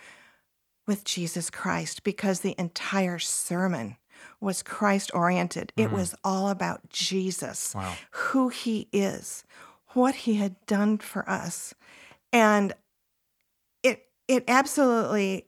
[0.86, 3.96] with jesus christ because the entire sermon
[4.40, 5.72] was christ oriented.
[5.76, 5.96] It mm-hmm.
[5.96, 7.94] was all about jesus Wow.
[8.10, 9.44] who he is
[9.94, 11.74] what he had done for us
[12.32, 12.72] and
[13.82, 15.46] it it absolutely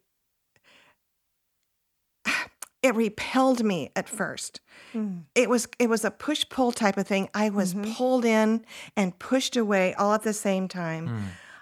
[2.85, 4.61] it repelled me at first.
[4.93, 5.21] Hmm.
[5.35, 7.31] It was it was a push pull type of thing.
[7.33, 7.95] I was mm-hmm.
[7.95, 11.09] pulled in and pushed away all at the same time.
[11.09, 11.21] Hmm.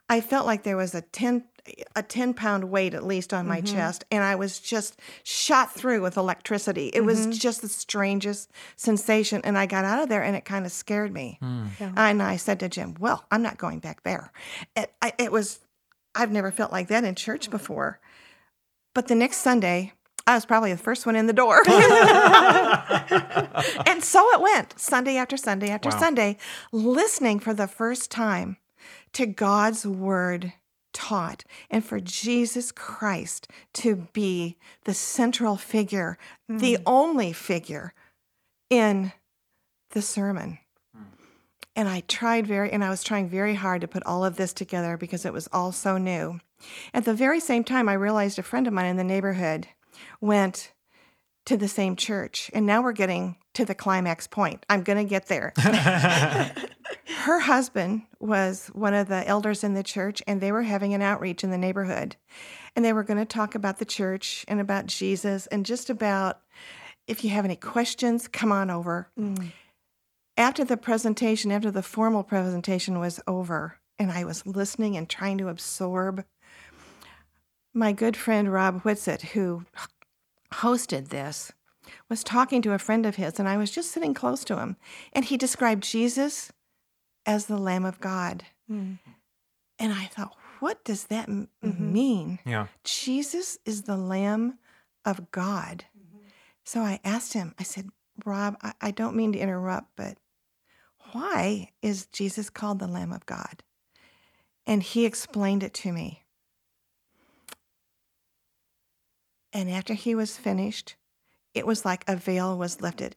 [0.08, 1.44] I felt like there was a 10
[1.94, 3.72] a 10 pound weight at least on my mm-hmm.
[3.72, 6.88] chest and I was just shot through with electricity.
[6.92, 7.30] It was mm-hmm.
[7.30, 11.12] just the strangest sensation and I got out of there and it kind of scared
[11.12, 11.38] me.
[11.40, 11.66] Hmm.
[11.78, 14.32] And I said to Jim, "Well, I'm not going back there."
[14.74, 15.61] It, I, it was
[16.16, 18.00] I've never felt like that in church before.
[18.92, 19.92] But the next Sunday,
[20.26, 21.62] I was probably the first one in the door.
[23.87, 25.98] and so it went, Sunday after Sunday after Wow.
[25.98, 26.37] Sunday,
[26.70, 28.56] listening for the first time
[29.14, 30.52] to God's word
[30.92, 36.82] taught and for Jesus Christ to be the central figure, the hmm.
[36.87, 37.94] only figure
[38.70, 39.12] in
[39.90, 40.58] the sermon.
[40.94, 41.02] Hmm.
[41.74, 44.52] And I tried very, and I was trying very hard to put all of this
[44.52, 46.40] together because it was all so new.
[46.94, 49.66] At the very same time, I realized a friend of mine in the neighborhood
[50.20, 50.72] went
[51.46, 52.50] to the same church.
[52.54, 54.64] And now we're getting to the climax point.
[54.70, 55.52] I'm going to get there.
[57.22, 61.02] Her husband was one of the elders in the church, and they were having an
[61.02, 62.16] outreach in the neighborhood.
[62.74, 66.40] And they were going to talk about the church and about Jesus and just about
[67.06, 69.10] if you have any questions, come on over.
[69.18, 69.52] Mm.
[70.36, 75.38] After the presentation, after the formal presentation was over, and I was listening and trying
[75.38, 76.24] to absorb,
[77.74, 79.64] my good friend Rob Whitsett, who
[80.52, 81.52] hosted this,
[82.08, 84.76] was talking to a friend of his, and I was just sitting close to him,
[85.12, 86.52] and he described Jesus
[87.26, 88.44] as the Lamb of God.
[88.68, 88.94] Hmm.
[89.78, 91.92] And I thought, what does that m- mm-hmm.
[91.92, 92.38] mean?
[92.46, 92.66] Yeah.
[92.84, 94.58] Jesus is the Lamb
[95.04, 95.84] of God.
[95.98, 96.26] Mm-hmm.
[96.64, 97.88] So I asked him, I said,
[98.24, 100.18] Rob, I, I don't mean to interrupt, but
[101.12, 103.62] why is Jesus called the Lamb of God?
[104.66, 106.21] And he explained it to me.
[109.52, 110.96] And after he was finished,
[111.54, 113.16] it was like a veil was lifted.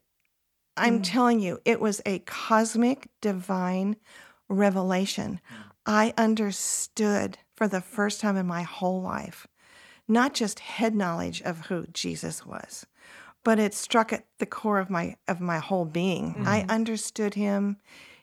[0.77, 1.03] I'm mm.
[1.03, 3.95] telling you, it was a cosmic divine
[4.49, 5.39] revelation.
[5.85, 9.47] I understood for the first time in my whole life,
[10.07, 12.85] not just head knowledge of who Jesus was,
[13.43, 16.35] but it struck at the core of my of my whole being.
[16.45, 16.69] I mm.
[16.69, 17.77] understood him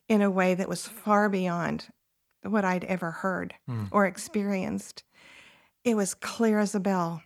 [0.08, 1.86] in a way that was far beyond
[2.42, 3.88] what I'd ever heard mm.
[3.90, 5.04] or experienced.
[5.84, 7.22] It was clear as a bell.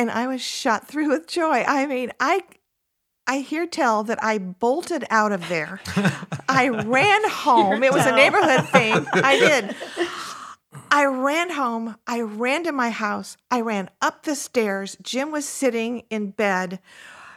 [0.00, 1.62] And I was shot through with joy.
[1.66, 2.40] I mean, I
[3.26, 5.82] I hear tell that I bolted out of there.
[6.48, 7.82] I ran home.
[7.82, 9.06] It was a neighborhood thing.
[9.12, 9.76] I did.
[10.90, 11.96] I ran home.
[12.06, 13.36] I ran to my house.
[13.50, 14.96] I ran up the stairs.
[15.02, 16.78] Jim was sitting in bed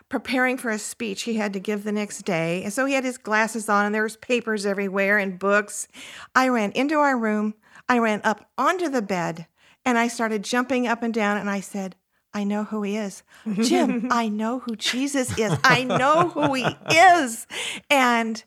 [0.08, 2.64] preparing for a speech he had to give the next day.
[2.64, 5.90] And so he had his glasses on and there was papers everywhere and books.
[6.34, 7.56] I ran into our room.
[7.90, 9.48] I ran up onto the bed
[9.84, 11.98] and I started jumping up and down and I said,
[12.34, 13.24] I know who he is.
[13.62, 15.58] Jim, I know who Jesus is.
[15.64, 17.46] I know who he is.
[17.90, 18.44] And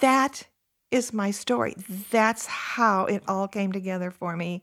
[0.00, 0.46] that
[0.90, 1.74] is my story.
[2.10, 4.62] That's how it all came together for me.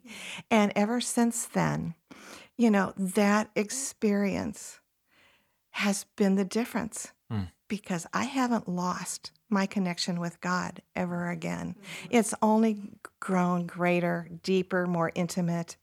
[0.52, 1.96] And ever since then,
[2.58, 4.80] you know, that experience
[5.72, 7.44] has been the difference Hmm.
[7.68, 11.76] because I haven't lost my connection with God ever again.
[12.10, 15.78] It's only grown greater, deeper, more intimate.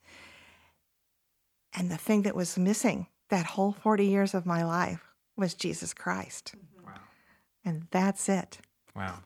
[1.77, 5.01] And the thing that was missing that whole 40 years of my life
[5.37, 6.55] was Jesus Christ.
[6.57, 6.87] Mm-hmm.
[6.87, 6.93] Wow.
[7.65, 8.59] And that's it.
[8.95, 9.21] Wow.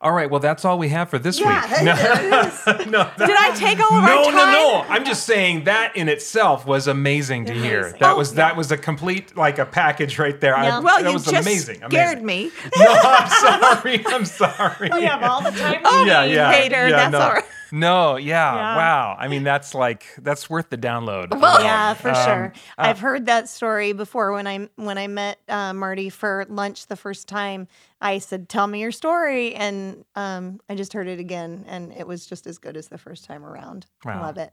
[0.00, 0.30] All right.
[0.30, 1.70] Well, that's all we have for this Yeah, week.
[1.84, 4.52] that- no, that- Did I take all of no, our no, time?
[4.52, 4.84] no.
[4.88, 7.80] I'm just saying that in itself was amazing to hear.
[7.80, 8.00] Amazing.
[8.00, 10.56] That Oh, was that was a complete like a package right there.
[10.56, 11.82] I- Well, that you was just amazing.
[11.88, 12.24] scared amazing.
[12.26, 12.50] me.
[12.78, 13.28] No, I'm
[13.76, 14.06] sorry.
[14.06, 14.88] I'm sorry.
[14.92, 15.80] Oh, we have all the time.
[15.84, 17.20] Oh, yeah, yeah, hater, yeah, that's no.
[17.20, 17.44] all right.
[17.72, 18.76] No, yeah, Yeah.
[18.76, 19.16] wow.
[19.18, 21.38] I mean, that's like that's worth the download.
[21.40, 22.52] Well, yeah, for Um, sure.
[22.78, 26.86] uh, I've heard that story before when I when I met uh, Marty for lunch
[26.86, 27.68] the first time.
[28.00, 32.06] I said, "Tell me your story," and um, I just heard it again, and it
[32.06, 33.86] was just as good as the first time around.
[34.04, 34.22] Wow.
[34.22, 34.52] Love it.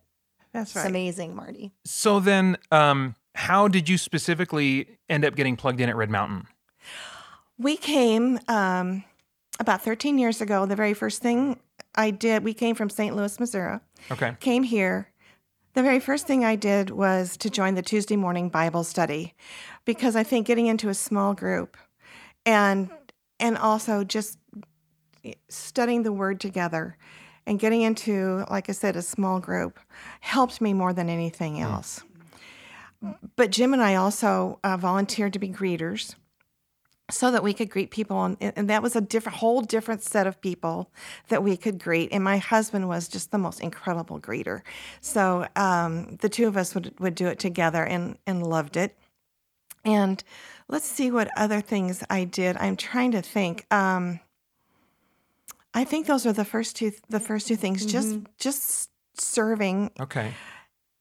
[0.53, 0.89] That's It's right.
[0.89, 1.71] amazing, Marty.
[1.83, 6.47] So then, um, how did you specifically end up getting plugged in at Red Mountain?
[7.57, 9.03] We came um,
[9.59, 10.65] about 13 years ago.
[10.65, 11.59] The very first thing
[11.95, 13.15] I did, we came from St.
[13.15, 13.79] Louis, Missouri,
[14.11, 14.35] Okay.
[14.39, 15.11] came here.
[15.73, 19.33] The very first thing I did was to join the Tuesday morning Bible study
[19.85, 21.77] because I think getting into a small group
[22.45, 22.89] and
[23.39, 24.37] and also just
[25.49, 26.97] studying the word together
[27.47, 29.79] and getting into like I said a small group
[30.19, 32.03] helped me more than anything else.
[33.35, 36.15] But Jim and I also uh, volunteered to be greeters
[37.11, 40.25] so that we could greet people and, and that was a different whole different set
[40.25, 40.89] of people
[41.27, 44.61] that we could greet and my husband was just the most incredible greeter
[45.01, 48.97] so um, the two of us would, would do it together and, and loved it
[49.83, 50.23] and
[50.69, 54.19] let's see what other things i did i'm trying to think um,
[55.73, 60.31] i think those are the first two the first two things just just serving Okay.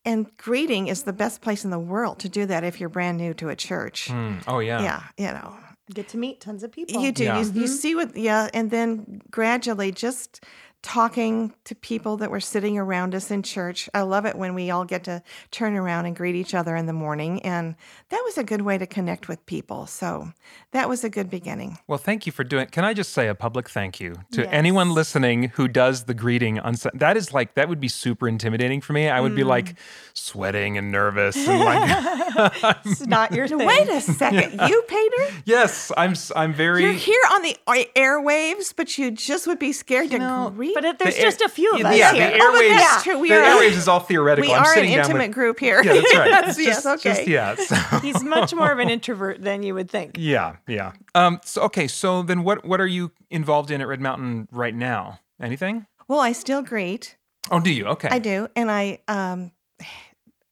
[0.04, 3.18] and greeting is the best place in the world to do that if you're brand
[3.18, 4.38] new to a church Hmm.
[4.48, 4.82] Oh yeah.
[4.82, 5.56] yeah you know
[5.94, 7.02] Get to meet tons of people.
[7.02, 7.24] you do.
[7.24, 7.42] Yeah.
[7.42, 10.44] You, you see what, yeah, and then gradually just
[10.82, 13.88] talking to people that were sitting around us in church.
[13.94, 16.86] I love it when we all get to turn around and greet each other in
[16.86, 17.40] the morning.
[17.42, 17.76] And
[18.08, 19.86] that was a good way to connect with people.
[19.86, 20.32] So
[20.72, 21.78] that was a good beginning.
[21.86, 22.64] Well, thank you for doing.
[22.64, 22.72] it.
[22.72, 24.50] Can I just say a public thank you to Yes.
[24.50, 28.80] anyone listening who does the greeting on that is like that would be super intimidating
[28.80, 29.08] for me.
[29.08, 29.76] I would be like mm.
[30.14, 32.26] sweating and nervous and like
[32.86, 33.58] it's not your thing.
[33.58, 34.68] Wait a second.
[34.68, 35.42] You, Peter?
[35.44, 37.56] yes, I'm s- I'm very You're here on the
[37.96, 40.71] airwaves, but you just would be scared to know, greet.
[40.74, 42.30] But if there's The air- just a few of yeah, us yeah, here.
[42.30, 42.76] the Oh, but airwaves.
[42.78, 43.18] that's true.
[43.18, 44.50] We the are- airwaves is all theoretical.
[44.50, 45.82] we I'm are an intimate with, group here.
[45.84, 46.30] Yeah, that's right.
[46.30, 47.14] That's- It's yes, just- okay.
[47.16, 47.54] just- yeah.
[47.90, 50.16] so- He's much more of an introvert than you would think.
[50.18, 50.92] yeah, yeah.
[51.14, 51.40] Um.
[51.44, 51.86] So okay.
[51.88, 55.20] So then, what what are you involved in at Red Mountain right now?
[55.40, 55.86] Anything?
[56.08, 57.16] Well, I still greet.
[57.50, 57.86] Oh, do you?
[57.86, 58.08] Okay.
[58.10, 59.50] I do, and I um,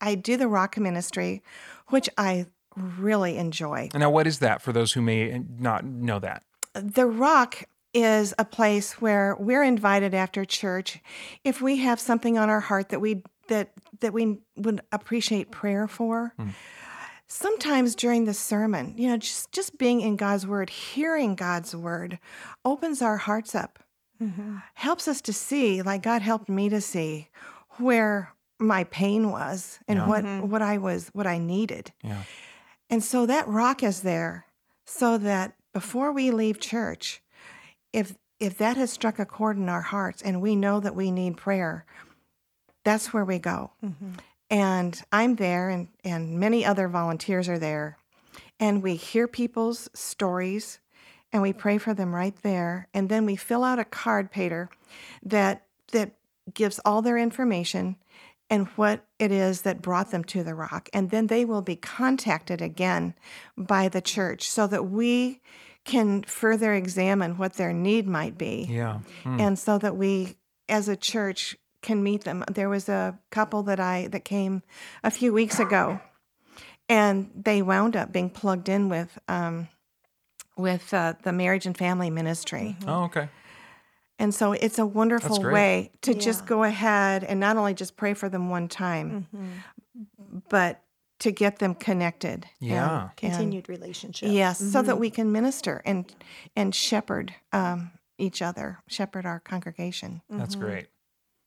[0.01, 1.43] I do the rock ministry,
[1.89, 3.89] which I really enjoy.
[3.95, 6.43] Now, what is that for those who may not know that?
[6.75, 11.01] The rock is a place where we're invited after church
[11.45, 15.89] if we have something on our heart that we that that we would appreciate prayer
[15.89, 16.33] for.
[16.37, 16.51] Hmm.
[17.27, 22.19] Sometimes during the sermon, you know, just just being in God's word, hearing God's word
[22.65, 23.79] opens our hearts up.
[24.21, 24.59] Mm-hmm.
[24.75, 27.29] Helps us to see, like God helped me to see
[27.79, 30.07] where my pain was and Yeah.
[30.07, 30.49] what mm-hmm.
[30.49, 31.93] what I was what I needed.
[32.03, 32.23] Yeah.
[32.91, 34.47] And so that rock is there
[34.85, 37.23] so that before we leave church,
[37.93, 41.11] if if that has struck a chord in our hearts and we know that we
[41.11, 41.85] need prayer,
[42.85, 43.71] that's where we go.
[43.85, 44.13] Mm-hmm.
[44.49, 47.99] And I'm there and, and many other volunteers are there.
[48.59, 50.81] And we hear people's stories
[51.33, 52.89] and we pray for them right there.
[52.93, 54.71] And then we fill out a card, Peter,
[55.23, 56.13] that that
[56.53, 57.97] gives all their information
[58.49, 60.89] and what it is that brought them to the rock.
[60.93, 63.15] And then they will be contacted again
[63.57, 65.41] by the church so that we
[65.85, 68.67] can further examine what their need might be.
[68.69, 69.01] Yeah.
[69.23, 69.41] Hmm.
[69.41, 70.37] And so that we
[70.69, 72.45] as a church can meet them.
[72.51, 74.63] There was a couple that I that came
[75.03, 76.01] a few weeks ago
[76.89, 79.69] and they wound up being plugged in with um,
[80.57, 82.77] with uh, the marriage and family ministry.
[82.87, 83.29] Oh, okay.
[84.19, 88.13] And so it's a wonderful way to just go ahead and not only just pray
[88.13, 89.27] for them one time,
[90.51, 90.83] but
[91.21, 92.47] to get them connected.
[92.59, 93.03] Yeah.
[93.03, 94.31] and- Continued relationship.
[94.33, 96.13] yes, so that we can minister and
[96.57, 100.23] and shepherd um, each other, shepherd our congregation.
[100.29, 100.65] That's Mm-hmm.
[100.67, 100.87] great.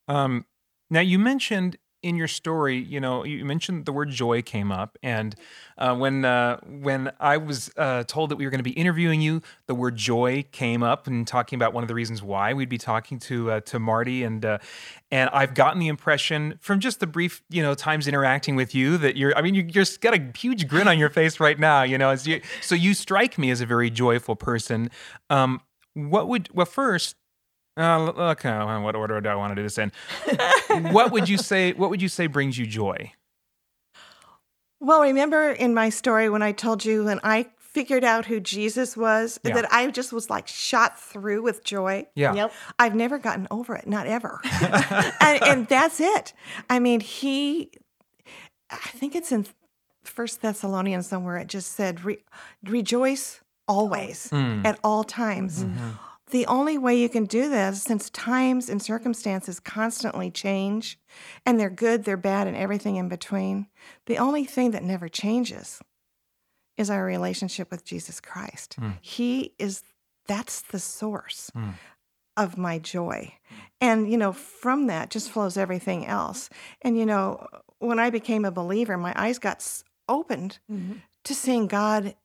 [0.07, 0.45] Um,
[0.89, 4.97] now you mentioned in your story, you know, you mentioned the word joy came up,
[5.01, 5.35] and
[5.77, 9.21] uh, when uh, when I was uh, told that we were going to be interviewing
[9.21, 12.69] you, the word joy came up, and talking about one of the reasons why we'd
[12.69, 14.57] be talking to uh, to Marty, and uh,
[15.13, 18.97] and I've gotten the impression from just the brief, you know, times interacting with you
[18.97, 21.83] that you're, I mean, you just got a huge grin on your face right now,
[21.83, 24.89] you know, you, so you strike me as a very joyful person.
[25.29, 25.61] Um,
[25.93, 27.15] what would well first
[27.77, 29.91] uh, okay, what order do I want to do this in?
[30.91, 31.73] what would you say?
[31.73, 33.11] What would you say brings you joy?
[34.79, 38.95] Well, remember in my story when I told you when I figured out who Jesus
[38.95, 39.55] was, Yeah.
[39.55, 42.05] that I just was like shot through with joy.
[42.15, 42.33] Yeah.
[42.35, 42.53] Yep.
[42.77, 44.39] I've never gotten over it, not ever.
[45.21, 46.33] and, and that's it.
[46.69, 47.71] I mean, he,
[48.69, 49.47] I think it's in
[50.03, 51.37] First Thessalonians somewhere.
[51.37, 52.23] It just said, Re-
[52.63, 54.65] "Rejoice always, Mm.
[54.65, 55.65] at all times."
[56.33, 60.97] The only way you can do this, since times and circumstances constantly change,
[61.45, 63.67] and they're good, they're bad, and everything in between,
[64.07, 65.79] the only thing that never changes
[66.75, 68.77] is our relationship with Jesus Christ.
[68.79, 68.97] Mm.
[68.99, 69.83] He is,
[70.25, 71.75] that's the source Mm.
[72.35, 73.35] of my joy.
[73.79, 76.49] And, you know, from that just flows everything else.
[76.81, 77.45] And, you know,
[77.77, 81.01] when I became a believer, my eyes got s- opened Mhm.
[81.25, 82.15] to seeing God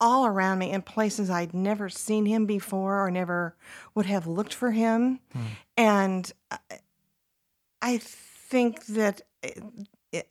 [0.00, 3.56] all around me in places I'd never seen him before or never
[3.94, 5.20] would have looked for him.
[5.76, 9.62] And I- think that it,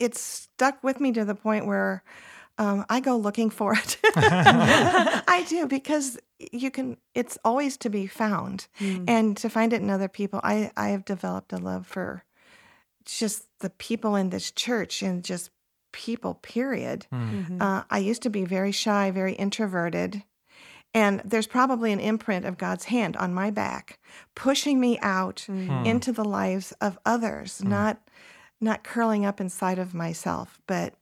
[0.00, 2.02] it's stuck with me to the point where
[2.58, 3.98] um, I go looking for it.
[4.16, 6.18] I do because
[6.52, 6.96] you can.
[7.14, 9.04] It's always to be found, Mm.
[9.08, 10.40] and to find it in other people.
[10.42, 12.24] I I have developed a love for
[13.04, 15.50] just the people in this church and just
[15.92, 16.34] people.
[16.34, 17.06] Period.
[17.12, 17.46] Mm.
[17.48, 17.62] Mhm.
[17.62, 20.22] Uh, I used to be very shy, very introverted.
[20.94, 23.98] And there's probably an imprint of God's hand on my back,
[24.34, 25.84] pushing me out Mm.
[25.86, 27.98] into the lives of others, not
[28.60, 30.58] not curling up inside of myself.
[30.66, 30.94] But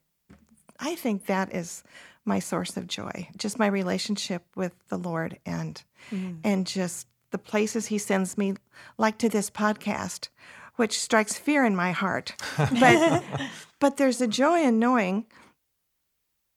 [0.79, 1.83] I think that is
[2.23, 6.39] my source of joy, just my relationship with the Lord and Mhm.
[6.43, 8.53] and just the places he sends me,
[8.97, 10.27] like to this podcast,
[10.75, 12.35] which strikes fear in my heart.
[12.57, 13.23] But
[13.79, 15.25] but there's a joy in knowing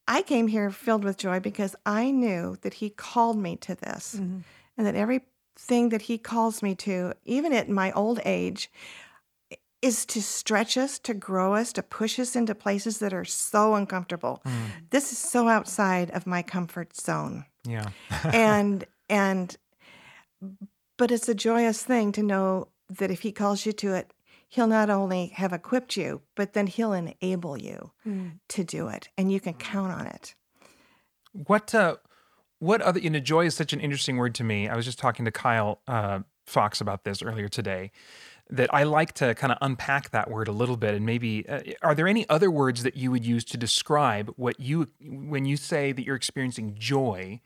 [0.09, 4.17] I came here filled with joy because I knew that he called me to this
[4.17, 4.43] Mhm.
[4.77, 8.71] and that everything that he calls me to, even at my old age,
[9.83, 13.75] is to stretch us, to grow us, to push us into places that are so
[13.75, 14.43] uncomfortable.
[14.45, 14.91] Mm.
[14.91, 17.91] This is so outside of my comfort zone Yeah.
[18.35, 19.57] and and
[20.97, 24.13] but it's a joyous thing to know that if he calls you to it
[24.51, 28.41] he'll not only have equipped you but then he'll enable you Mm.
[28.49, 30.35] to do it and you can count on it
[31.33, 31.97] What uh
[32.59, 34.69] what other you know joy is such an interesting word to me.
[34.69, 37.91] I was just talking to Kyle uh Fox about this earlier today
[38.51, 41.61] that I like to kind of unpack that word a little bit and maybe uh,
[41.83, 45.57] are there any other words that you would use to describe what you when you
[45.57, 47.41] say that you're experiencing joy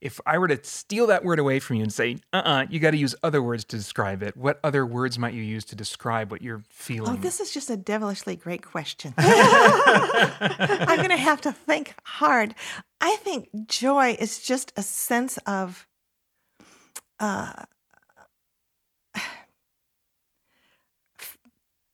[0.00, 2.92] if I were to steal that word away from you and say, uh-uh, you got
[2.92, 6.30] to use other words to describe it, what other words might you use to describe
[6.30, 7.12] what you're feeling?
[7.12, 12.54] oh this is just a devilishly great question i'm going to have to think hard
[13.00, 15.86] i think joy is just a sense of
[17.20, 17.64] uh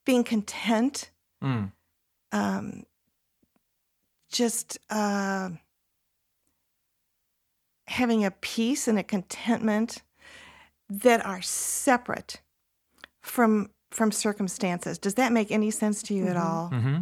[0.04, 1.10] being content
[1.42, 1.72] Mm,
[2.32, 2.84] um,
[4.30, 5.50] just uh,
[7.86, 10.02] having a peace and a contentment
[10.88, 12.40] that are separate
[13.20, 14.98] from from circumstances.
[14.98, 16.42] Does that make any sense to you at Mhm.
[16.42, 16.68] all?
[16.68, 16.96] hmm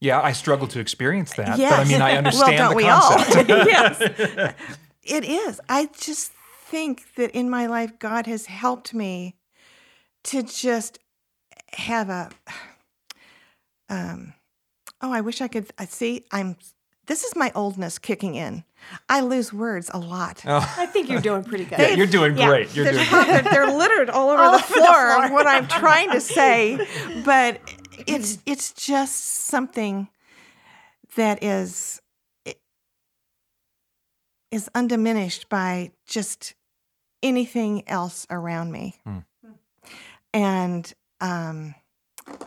[0.00, 2.88] Yeah, I struggle to experience that, but I mean, I understand Well, don't the we
[2.88, 3.18] all?
[3.66, 4.54] Yes.
[5.02, 5.58] It is.
[5.70, 6.32] I just
[6.66, 9.36] think that in my life, God has helped me
[10.24, 10.98] to just
[11.74, 12.30] have a.
[13.88, 14.34] Um,
[15.00, 15.66] oh, I wish I could.
[15.78, 16.24] I see.
[16.32, 16.56] I'm.
[17.06, 18.64] This is my oldness kicking in.
[19.08, 20.42] I lose words a lot.
[20.46, 20.74] Oh.
[20.76, 21.78] I think you're doing pretty good.
[21.78, 22.48] Yeah, you're doing Yeah.
[22.48, 22.76] great.
[22.76, 25.46] You're they're, doing they're, they're littered all over All the over the floor of what
[25.46, 26.86] I'm trying to say,
[27.24, 27.60] but
[28.06, 30.08] it's it's just something
[31.16, 32.00] that is
[34.50, 36.54] is undiminished by just
[37.22, 38.96] anything else around me.
[39.04, 39.18] Hmm.
[40.34, 41.74] And um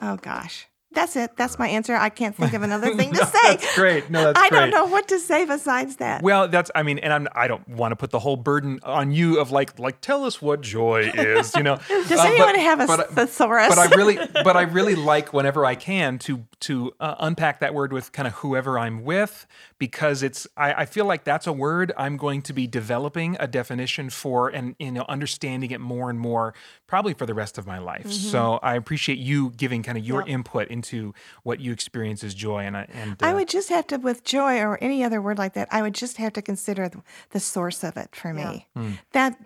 [0.01, 0.67] oh gosh.
[0.93, 1.37] That's it.
[1.37, 1.95] That's my answer.
[1.95, 3.39] I can't think of another thing to say.
[3.43, 4.09] That's great.
[4.09, 4.59] No, that's I great.
[4.59, 6.21] don't know what to say besides that.
[6.21, 9.11] Well, that's I mean, and I'm I don't want to put the whole burden on
[9.13, 11.77] you of like like tell us what joy is, you know.
[11.87, 13.69] Does Uh, anyone but- have a but- thesaurus?
[13.69, 17.73] but I really but I really like whenever I can to to uh, unpack that
[17.73, 19.45] word with kind of whoever I'm with
[19.79, 23.47] because it's I, I, feel like that's a word I'm going to be developing a
[23.47, 26.53] definition for and you know understanding it more and more
[26.87, 28.05] probably for the rest of my life.
[28.05, 28.29] Mm-hmm.
[28.29, 30.29] So I appreciate you giving kind of your yep.
[30.29, 33.97] input into what you experience as joy and and uh, I would just have to
[33.97, 36.91] with joy or any other word like that I would just have to consider
[37.31, 38.67] the source of it for me.
[38.75, 38.81] Yeah.
[38.81, 38.99] Mm.
[39.13, 39.37] That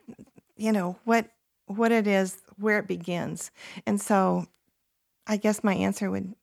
[0.58, 1.30] you know what
[1.68, 3.52] what it is where it begins.
[3.86, 4.48] And so
[5.28, 6.36] I guess my answer would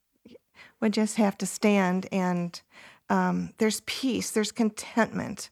[0.82, 2.60] would just have to stand and
[3.08, 5.50] um, there's peace, there's contentment,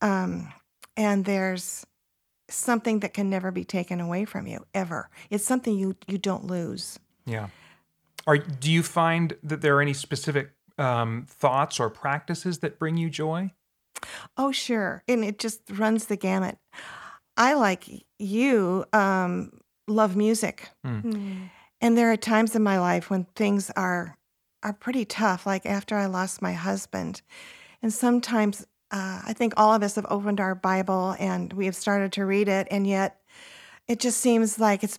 [0.00, 0.52] um,
[0.96, 1.86] and there's
[2.48, 5.08] something that can never be taken away from you ever.
[5.30, 6.98] It's something you you don't lose.
[7.24, 7.48] Yeah.
[8.26, 12.96] Are do you find that there are any specific um, thoughts or practices that bring
[12.96, 13.52] you joy?
[14.36, 16.58] Oh, sure, and it just runs the gamut.
[17.36, 17.84] I like
[18.18, 19.52] you um,
[19.86, 20.70] love music.
[20.84, 21.02] Mm.
[21.02, 21.50] Mm.
[21.80, 24.16] And there are times in my life when things are
[24.66, 27.22] are pretty tough, like after I lost my husband.
[27.82, 31.76] And sometimes uh, I think all of us have opened our Bible and we have
[31.76, 33.20] started to read it, and yet
[33.86, 34.98] it just seems like it's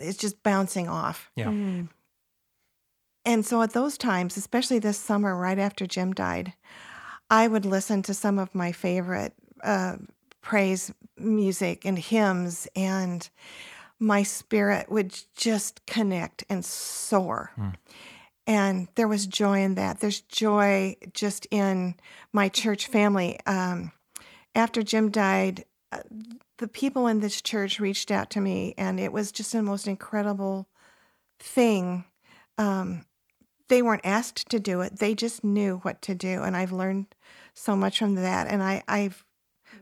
[0.00, 1.30] it's just bouncing off.
[1.36, 1.46] Yeah.
[1.46, 1.88] Mm.
[3.24, 6.52] And so at those times, especially this summer, right after Jim died,
[7.30, 9.96] I would listen to some of my favorite uh,
[10.40, 13.28] praise music and hymns and
[13.98, 17.50] my spirit would just connect and soar.
[17.58, 17.74] Mm.
[18.46, 20.00] And there was joy in that.
[20.00, 21.96] There's joy just in
[22.32, 23.38] my church family.
[23.44, 23.92] Um,
[24.54, 25.98] after Jim died, uh,
[26.58, 29.86] the people in this church reached out to me, and it was just the most
[29.88, 30.68] incredible
[31.38, 32.04] thing.
[32.56, 33.04] Um,
[33.68, 36.42] they weren't asked to do it, they just knew what to do.
[36.42, 37.06] And I've learned
[37.52, 38.46] so much from that.
[38.46, 39.24] And I, I've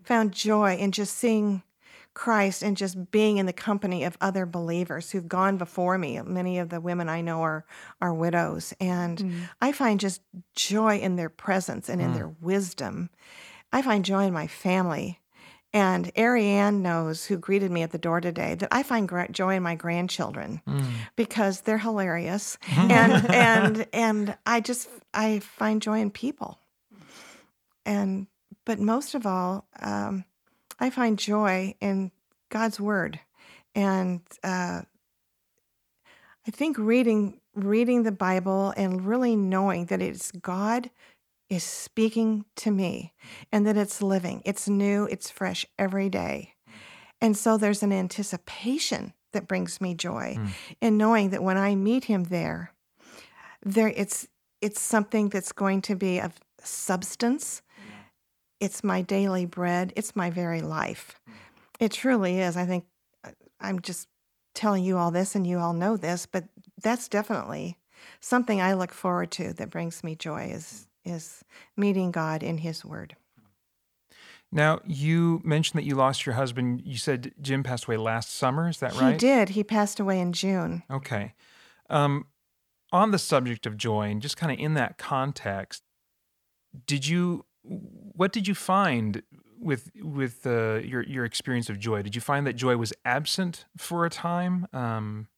[0.02, 1.62] found joy in just seeing
[2.14, 6.20] Christ and just being in the company of other believers who've gone before me.
[6.22, 7.64] Many of the women I know are
[8.00, 9.48] are widows, and mm.
[9.60, 10.22] I find just
[10.54, 12.14] joy in their presence and in mm.
[12.14, 13.10] their wisdom.
[13.72, 15.20] I find joy in my family.
[15.72, 19.64] And Ariane knows, who greeted me at the door today, that I find joy in
[19.64, 20.84] my grandchildren mm.
[21.16, 26.60] because they're hilarious, and and and I just I find joy in people.
[27.84, 28.28] And
[28.64, 30.24] but most of all, um,
[30.78, 32.10] I find joy in
[32.50, 33.20] God's word,
[33.74, 34.82] and uh,
[36.46, 40.90] I think reading reading the Bible and really knowing that it's God
[41.48, 43.12] is speaking to me,
[43.52, 46.54] and that it's living, it's new, it's fresh every day,
[47.20, 50.48] and so there's an anticipation that brings me joy mm.
[50.80, 52.72] in knowing that when I meet Him there,
[53.62, 54.28] there it's
[54.60, 57.62] it's something that's going to be of substance
[58.64, 59.92] it's my daily bread.
[59.94, 61.20] It's my very life.
[61.78, 62.56] It truly is.
[62.56, 62.86] I think
[63.22, 64.08] uh, I'm just
[64.54, 66.44] telling you all this and you all know this, but
[66.82, 67.76] that's definitely
[68.20, 71.44] something I look forward to that brings me joy is is
[71.76, 73.14] meeting God in his word.
[74.50, 76.80] Now, you mentioned that you lost your husband.
[76.86, 78.70] You said Jim passed away last summer.
[78.70, 79.12] Is that right?
[79.12, 79.50] He did.
[79.50, 80.84] He passed away in June.
[80.90, 81.34] Okay.
[81.90, 82.26] Um,
[82.92, 85.82] on the subject of joy, and just kind of in that context,
[86.86, 89.22] did you what did you find
[89.58, 92.02] with with uh, your your experience of joy?
[92.02, 94.66] Did you find that joy was absent for a time?
[94.72, 95.28] Um,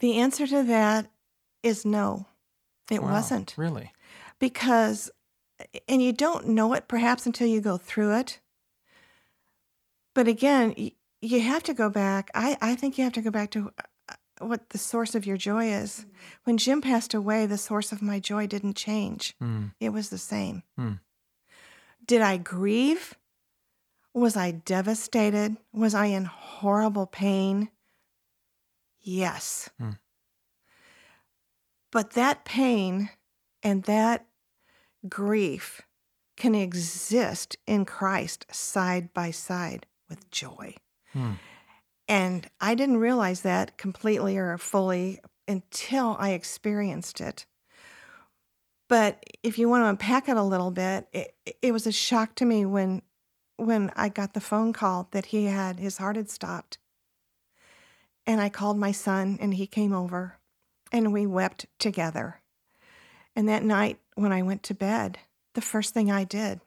[0.00, 1.10] the answer to that
[1.62, 2.26] is no.
[2.90, 3.92] It wow, wasn't really
[4.38, 5.10] because,
[5.88, 8.40] and you don't know it perhaps until you go through it.
[10.14, 10.74] But again,
[11.22, 12.30] you have to go back.
[12.34, 13.72] I, I think you have to go back to
[14.40, 16.06] what the source of your joy is.
[16.44, 19.34] When Jim passed away, the source of my joy didn't change.
[19.42, 19.72] Mm.
[19.80, 20.62] It was the same.
[20.78, 21.00] Mm.
[22.04, 23.14] Did I grieve?
[24.12, 25.56] Was I devastated?
[25.72, 27.70] Was I in horrible pain?
[29.00, 29.70] Yes.
[29.80, 29.98] Mm.
[31.90, 33.10] But that pain
[33.62, 34.26] and that
[35.08, 35.82] grief
[36.36, 40.74] can exist in Christ side by side with joy.
[42.08, 47.46] And I didn't realize that completely or fully until I experienced it.
[48.88, 52.34] But if you want to unpack it a little bit, it, it was a shock
[52.36, 53.02] to me when
[53.56, 56.78] when I got the phone call that he had his heart had stopped.
[58.26, 60.38] And I called my son and he came over
[60.90, 62.40] and we wept together.
[63.36, 65.18] And that night when I went to bed,
[65.54, 66.60] the first thing I did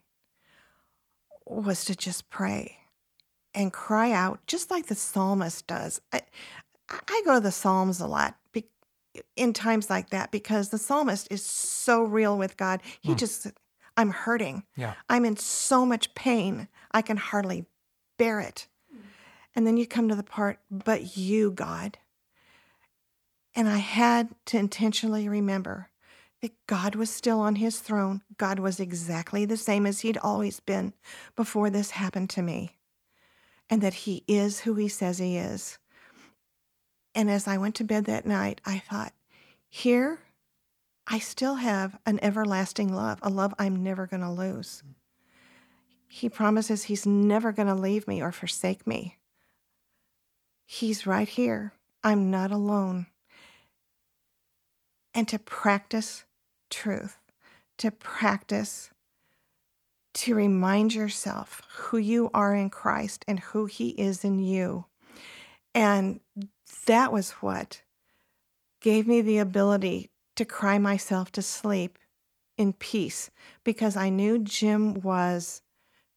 [1.46, 2.77] was to just pray
[3.58, 5.99] and cry out, just like the psalmist does.
[6.14, 6.22] I,
[6.89, 8.38] I go to the Psalms a lot
[9.36, 12.82] in times like that because the psalmist is so real with God.
[13.01, 13.18] He mm.
[13.18, 13.47] just,
[13.97, 14.64] I'm hurting.
[14.76, 14.93] Yeah.
[15.10, 17.66] I'm in so much pain, I can hardly
[18.18, 18.68] bear it.
[19.55, 21.97] And then you come to the part, but you, God.
[23.55, 25.89] And I had to intentionally remember
[26.43, 28.22] that God was still on his throne.
[28.38, 30.93] God was exactly the same as he'd always been
[31.36, 32.77] before this happened to me,
[33.70, 35.78] and that he is who he says he is.
[37.13, 39.13] And as I went to bed that night, I thought,
[39.70, 40.20] here,
[41.07, 44.84] I still have an everlasting love, a love I'm never going to lose.
[44.86, 44.93] Mm.
[46.09, 49.18] He promises he's never going to leave me or forsake me.
[50.65, 51.74] He's right here.
[52.03, 53.07] I'm not alone.
[55.13, 56.26] And to practice
[56.70, 57.18] truth,
[57.78, 58.91] to practice,
[60.18, 64.86] to remind yourself who you are in Christ and who He is in you.
[65.76, 66.22] And
[66.88, 67.84] that was what
[68.82, 71.99] gave me the ability to cry myself to sleep
[72.57, 73.30] in peace
[73.63, 75.61] because I knew Jim was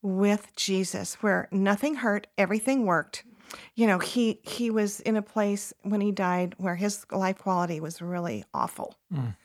[0.01, 3.25] with Jesus where nothing hurt, everything worked.
[3.75, 7.81] You know, he he was in a place when he died where his life quality
[7.81, 8.97] was really awful.
[9.13, 9.37] Mm.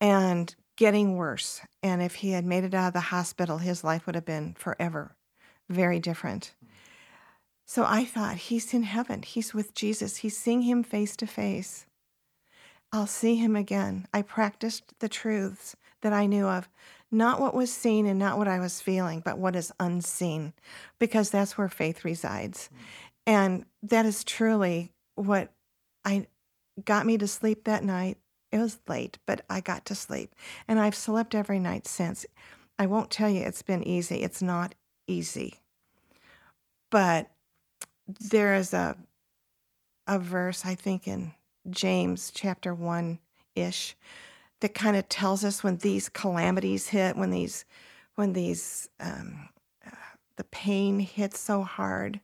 [0.00, 1.60] And getting worse.
[1.82, 4.54] And if he had made it out of the hospital, his life would have been
[4.54, 5.16] forever
[5.68, 6.54] very different.
[6.64, 6.68] Mm.
[7.66, 9.22] So I thought, he's in heaven.
[9.22, 10.16] He's with Jesus.
[10.16, 11.86] He's seeing him face to face.
[12.92, 14.06] I'll see him again.
[14.12, 16.68] I practiced the truths that I knew of,
[17.10, 20.52] not what was seen and not what I was feeling, but what is unseen,
[20.98, 22.68] because that's where faith resides.
[22.68, 22.78] Mm.
[23.26, 25.50] And that is truly what
[26.04, 26.26] I
[26.84, 28.18] got me to sleep that night.
[28.54, 30.32] It was late, but I got to sleep.
[30.68, 32.24] And I've slept every night since.
[32.78, 34.22] I won't tell you it's been easy.
[34.22, 34.76] It's not
[35.08, 35.54] easy.
[36.88, 37.32] But
[38.06, 38.96] there is a
[40.06, 41.32] a verse I think in
[41.68, 43.18] James chapter 1
[43.54, 43.96] ish
[44.60, 47.64] that kind of tells us when these calamities hit, when these,
[48.14, 49.48] when these, um,
[50.36, 52.20] the pain hits so hard,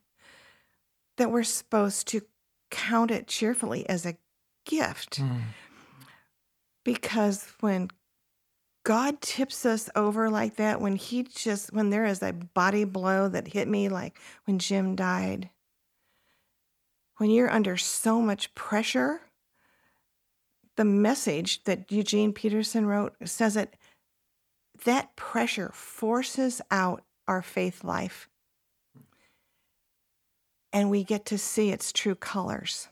[1.16, 2.22] that we're supposed to
[2.70, 4.16] count it cheerfully as a
[4.64, 5.20] gift.
[5.20, 5.40] Mm.
[6.84, 7.90] Because when
[8.84, 13.28] God tips us over like that, when He just, when there is a body blow
[13.28, 15.50] that hit me, like when Jim died,
[17.18, 19.20] when you're under so much pressure,
[20.76, 23.74] the message that Eugene Peterson wrote says that
[24.84, 28.28] that pressure forces out our faith life.
[30.72, 32.88] And we get to see its true colors.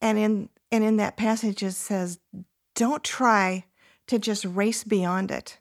[0.00, 2.18] And in and in that passage it says,
[2.74, 3.64] don't try
[4.06, 5.58] to just race beyond it.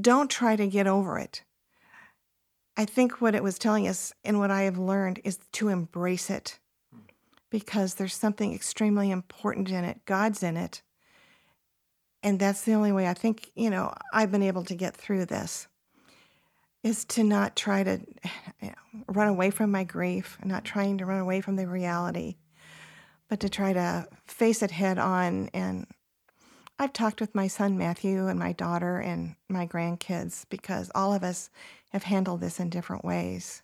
[0.00, 1.44] Don't try to get over it.
[2.76, 6.30] I think what it was telling us and what I have learned is to embrace
[6.30, 6.58] it
[7.50, 10.04] because there's something extremely important in it.
[10.04, 10.82] God's in it.
[12.22, 15.26] And that's the only way I think, you know, I've been able to get through
[15.26, 15.66] this
[16.82, 18.00] is to not try to
[18.60, 22.36] you know, run away from my grief, not trying to run away from the reality,
[23.28, 25.50] but to try to face it head on.
[25.52, 25.86] And
[26.78, 31.22] I've talked with my son Matthew and my daughter and my grandkids because all of
[31.22, 31.50] us
[31.90, 33.62] have handled this in different ways.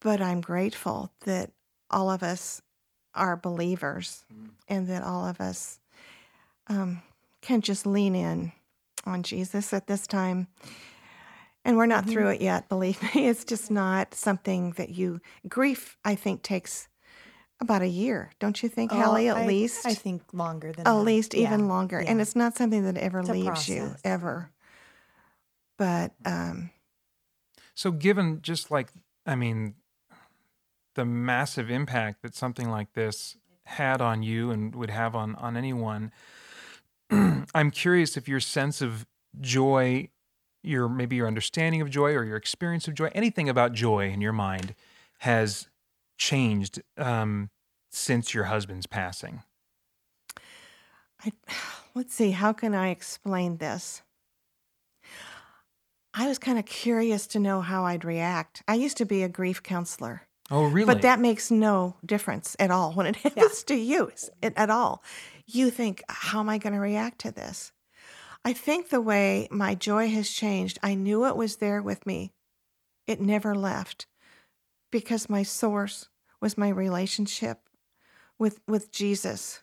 [0.00, 1.52] But I'm grateful that
[1.90, 2.62] all of us
[3.14, 4.50] are believers mm.
[4.68, 5.78] and that all of us
[6.68, 7.02] um,
[7.40, 8.52] can just lean in
[9.04, 10.48] on Jesus at this time.
[11.64, 12.12] And we're not mm-hmm.
[12.12, 13.10] through it yet, believe me.
[13.28, 16.88] It's just not something that you, grief, I think, takes
[17.62, 19.28] about a year, don't you think, oh, Hallie?
[19.28, 20.94] At I, least I think longer than at that.
[20.94, 21.66] least even yeah.
[21.66, 22.10] longer, yeah.
[22.10, 24.50] and it's not something that ever it's leaves you ever.
[25.78, 26.70] But um,
[27.74, 28.92] so, given just like
[29.24, 29.74] I mean,
[30.94, 35.56] the massive impact that something like this had on you and would have on on
[35.56, 36.12] anyone.
[37.10, 39.06] I'm curious if your sense of
[39.40, 40.08] joy,
[40.62, 44.20] your maybe your understanding of joy or your experience of joy, anything about joy in
[44.20, 44.74] your mind
[45.20, 45.68] has
[46.18, 47.50] changed um,
[47.92, 49.42] since your husband's passing.
[51.24, 51.32] I,
[51.94, 54.02] let's see, how can I explain this?
[56.14, 58.62] I was kind of curious to know how I'd react.
[58.68, 60.22] I used to be a grief counselor.
[60.50, 60.84] Oh, really?
[60.84, 63.74] But that makes no difference at all when it happens yeah.
[63.74, 64.12] to you
[64.42, 65.02] it, at all.
[65.46, 67.72] You think, how am I going to react to this?
[68.44, 72.32] I think the way my joy has changed, I knew it was there with me.
[73.06, 74.06] It never left
[74.90, 76.08] because my source
[76.40, 77.60] was my relationship
[78.42, 79.62] with, with Jesus.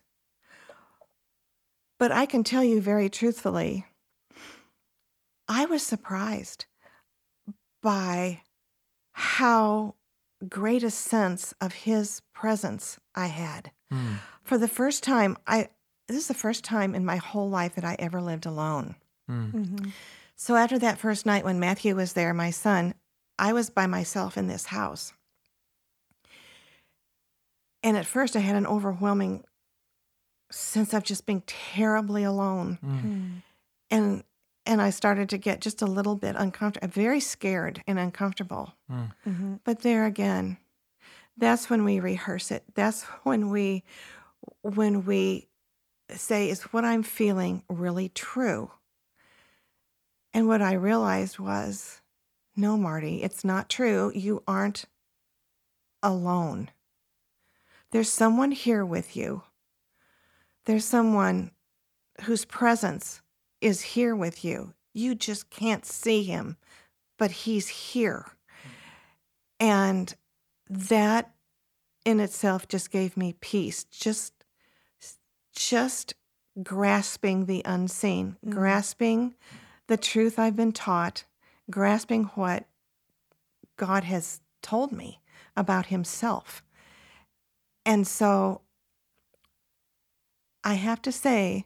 [2.00, 3.86] But I can tell you very truthfully,
[5.50, 6.66] I was surprised
[7.84, 8.42] by
[9.12, 9.96] how
[10.48, 13.72] great a sense of his presence I had.
[13.92, 14.20] Mm.
[14.44, 15.68] For the first time, I
[16.08, 18.96] this is the first time in my whole life that I ever lived alone.
[19.30, 19.52] Mm.
[19.52, 19.90] Mm-hmm.
[20.36, 22.96] So after that first night when Matthew was there, my son,
[23.38, 25.14] I was by myself in this house.
[27.84, 29.44] And at first, I had an overwhelming
[30.52, 32.80] sense of just being terribly alone.
[32.84, 33.42] Mm.
[33.90, 34.24] And
[34.66, 38.74] and I started to get just a little bit uncomfortable, very scared and uncomfortable.
[38.92, 39.12] Mm.
[39.24, 40.58] hmm But there again,
[41.38, 42.64] that's when we rehearse it.
[42.76, 43.84] That's when we
[44.62, 45.48] when we
[46.10, 48.72] say is what I'm feeling really true?
[50.34, 52.02] And what I realized was
[52.56, 54.12] no, Marty, it's not true.
[54.14, 54.86] You aren't
[56.04, 56.70] alone.
[57.92, 59.44] There's someone here with you.
[60.66, 61.52] There's someone
[62.22, 63.22] whose presence
[63.62, 64.74] is here with you.
[64.94, 66.58] You just can't see him,
[67.18, 68.26] but he's here.
[69.60, 70.14] And
[70.70, 71.32] that
[72.06, 73.84] in itself just gave me peace.
[73.86, 74.34] Just
[75.56, 76.14] just
[76.64, 78.52] grasping the unseen, Mm.
[78.52, 79.36] grasping
[79.88, 81.26] the truth I've been taught,
[81.70, 82.68] grasping what
[83.76, 85.22] God has told me
[85.58, 86.64] about himself.
[87.86, 88.62] And so
[90.64, 91.66] I have to say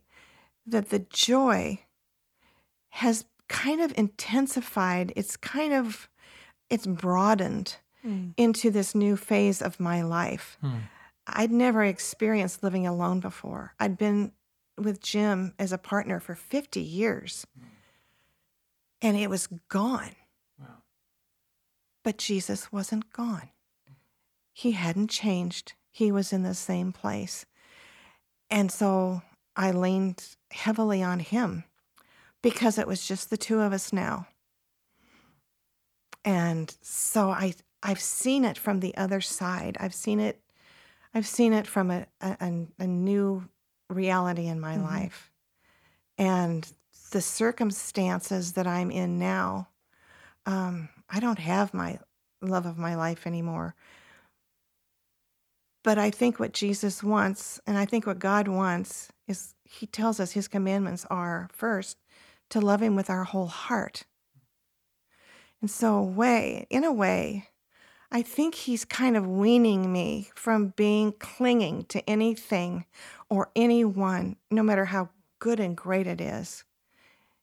[0.66, 1.80] that the joy
[2.90, 5.12] has kind of intensified.
[5.16, 6.10] It's kind of
[6.70, 8.34] it's broadened Mm.
[8.36, 10.58] into this new phase of my life.
[10.60, 10.80] Hmm.
[11.26, 13.74] I'd never experienced living alone before.
[13.80, 14.34] I'd been
[14.78, 17.48] with Jim as a partner for 50 years.
[19.02, 20.18] And it was gone.
[20.60, 20.84] Wow.
[22.04, 23.52] But Jesus wasn't gone.
[24.52, 25.72] He hadn't changed.
[25.94, 27.46] He was in the same place.
[28.50, 29.22] And so
[29.56, 31.64] I leaned heavily on him
[32.42, 34.28] because it was just the two of us now.
[36.26, 39.78] And so I I've seen it from the other side.
[39.80, 40.42] I've seen it
[41.14, 43.48] I've seen it from a a, a- new
[43.90, 44.84] reality in my Mhm.
[44.84, 45.32] life.
[46.18, 46.72] And
[47.12, 49.68] the circumstances that I'm in now,
[50.48, 52.00] um, I don't have my
[52.42, 53.76] love of my life anymore.
[55.84, 60.20] But I think what Jesus wants, and I think what God wants, is He tells
[60.20, 61.98] us His commandments are first
[62.50, 64.06] to love Him with our whole heart.
[65.62, 67.50] And so, a way, in a way,
[68.12, 72.86] I think He's kind of weaning me from being clinging to anything
[73.30, 75.10] or anyone, no matter how
[75.40, 76.64] good and great it is,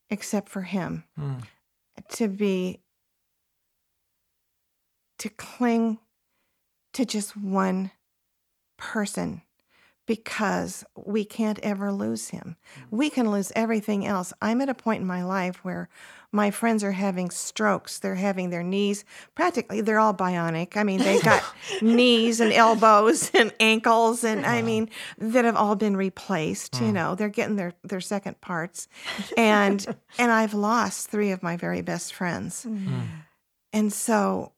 [0.08, 1.42] except for Him Mm.
[2.08, 2.80] to be
[5.18, 5.98] to cling
[6.94, 7.90] to just one
[8.80, 9.42] person
[10.10, 12.56] because we can't ever lose him.
[12.76, 12.82] Mm.
[12.90, 14.32] We can lose everything else.
[14.42, 15.88] I'm at a point in my life where
[16.32, 18.00] my friends are having strokes.
[18.00, 19.04] They're having their knees
[19.36, 20.76] practically they're all bionic.
[20.76, 21.44] I mean, they've got
[21.82, 26.94] knees and elbows and ankles and I mean that have all been replaced, you mm.
[26.94, 27.14] know.
[27.14, 28.88] They're getting their their second parts.
[29.36, 29.86] And
[30.18, 32.66] and I've lost 3 of my very best friends.
[32.68, 32.84] Mm.
[32.84, 33.00] Hmm.
[33.72, 34.54] And so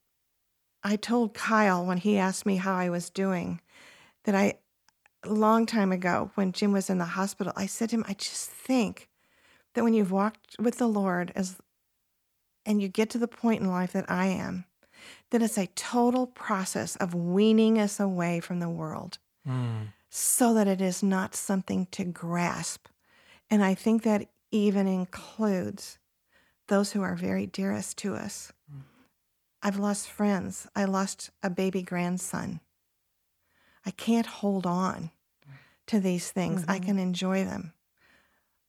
[0.82, 3.60] I told Kyle when he asked me how I was doing
[4.24, 4.54] that I,
[5.24, 8.14] a long time ago when Jim was in the hospital, I said to him, I
[8.14, 9.08] just think
[9.74, 11.58] that when you've walked with the Lord as
[12.64, 14.64] and you get to the point in life that I am,
[15.30, 19.88] that it's a total process of weaning us away from the world Mm.
[20.08, 22.86] so that it is not something to grasp.
[23.50, 25.98] And I think that even includes
[26.68, 28.52] those who are very dearest to us.
[29.60, 30.68] I've lost friends.
[30.76, 32.60] I lost a baby grandson.
[33.84, 35.10] I can't hold on
[35.86, 36.64] to these things.
[36.68, 36.84] I Mhm.
[36.84, 37.72] can enjoy them.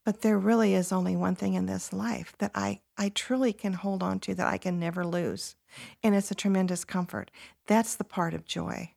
[0.05, 3.73] But there really is only one thing in this life that I, I truly can
[3.73, 5.55] hold on to that I can never lose.
[6.03, 7.31] And it's a tremendous comfort.
[7.67, 8.93] That's the part of joy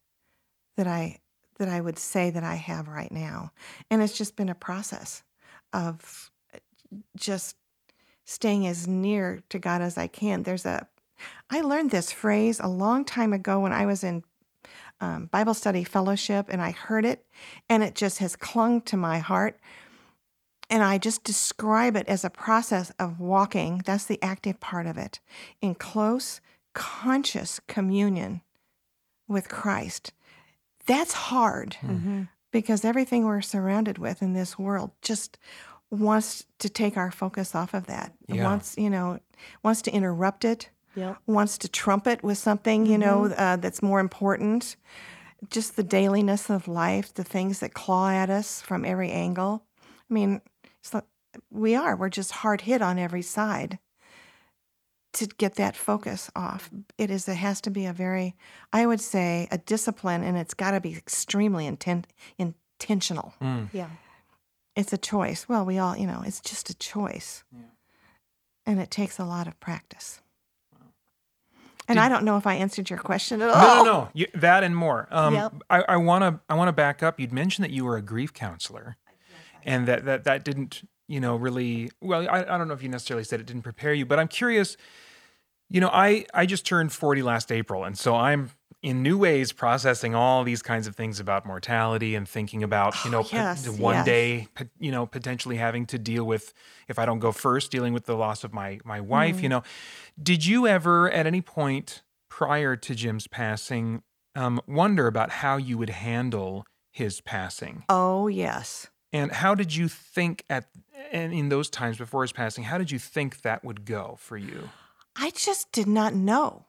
[0.76, 1.20] that I
[1.58, 3.50] that I would say that I have right now.
[3.90, 5.22] And it's just been a process
[5.72, 6.30] of
[7.16, 7.56] just
[8.26, 10.42] staying as near to God as I can.
[10.42, 10.86] There's a
[11.48, 14.22] I learned this phrase a long time ago when I was in
[15.00, 17.26] um, Bible study fellowship and I heard it
[17.68, 19.58] and it just has clung to my heart.
[20.68, 24.98] And I just describe it as a process of walking, that's the active part of
[24.98, 25.20] it,
[25.60, 26.40] in close,
[26.74, 28.40] conscious communion
[29.28, 30.12] with Christ.
[30.86, 32.28] That's hard Mhm.
[32.50, 35.38] because everything we're surrounded with in this world just
[35.90, 38.12] wants to take our focus off of that.
[38.26, 38.42] Yeah.
[38.44, 39.20] wants, you know,
[39.62, 41.18] wants to interrupt it, Yep.
[41.26, 44.76] wants to trumpet with something, you know, uh, that's more important.
[45.50, 49.62] Just the dailiness of life, the things that claw at us from every angle.
[50.10, 50.40] I mean,
[50.80, 51.04] it's like,
[51.50, 51.94] we are.
[51.94, 53.78] We're just hard hit on every side.
[55.14, 56.68] To get that focus off,
[56.98, 57.26] it is.
[57.26, 58.34] It has to be a very,
[58.72, 62.04] I would say, a discipline, and it's got to be extremely inten-
[62.38, 63.32] intentional.
[63.40, 63.70] Mm.
[63.72, 63.88] Yeah.
[64.74, 65.48] It's a choice.
[65.48, 67.64] Well, we all, you know, it's just a choice, Yeah.
[68.66, 70.20] and it takes a lot of practice.
[71.88, 73.84] And I don't know if I answered your question at all.
[73.84, 74.08] no, no.
[74.12, 75.06] You, that and more.
[75.10, 75.54] Um, Yep.
[75.70, 76.40] I, I want to.
[76.48, 77.20] I want to back up.
[77.20, 78.96] You'd mentioned that you were a grief counselor,
[79.64, 81.90] and that that that didn't, you know, really.
[82.00, 84.28] Well, I, I don't know if you necessarily said it didn't prepare you, but I'm
[84.28, 84.76] curious.
[85.68, 88.50] You know, I I just turned 40 last April, and so I'm
[88.86, 93.10] in new ways processing all these kinds of things about mortality and thinking about you
[93.10, 94.06] know Oh, yes, pot- one yes.
[94.06, 96.54] day you know potentially having to deal with
[96.88, 99.42] if I don't go first dealing with the loss of my my wife Mm.
[99.42, 99.62] you know
[100.30, 104.02] did you ever at any point prior to Jim's passing
[104.36, 108.86] um, wonder about how you would handle his passing Oh, yes.
[109.12, 110.64] and how did you think at
[111.12, 114.36] and in those times before his passing how did you think that would go for
[114.36, 114.70] you
[115.16, 116.66] I just did not know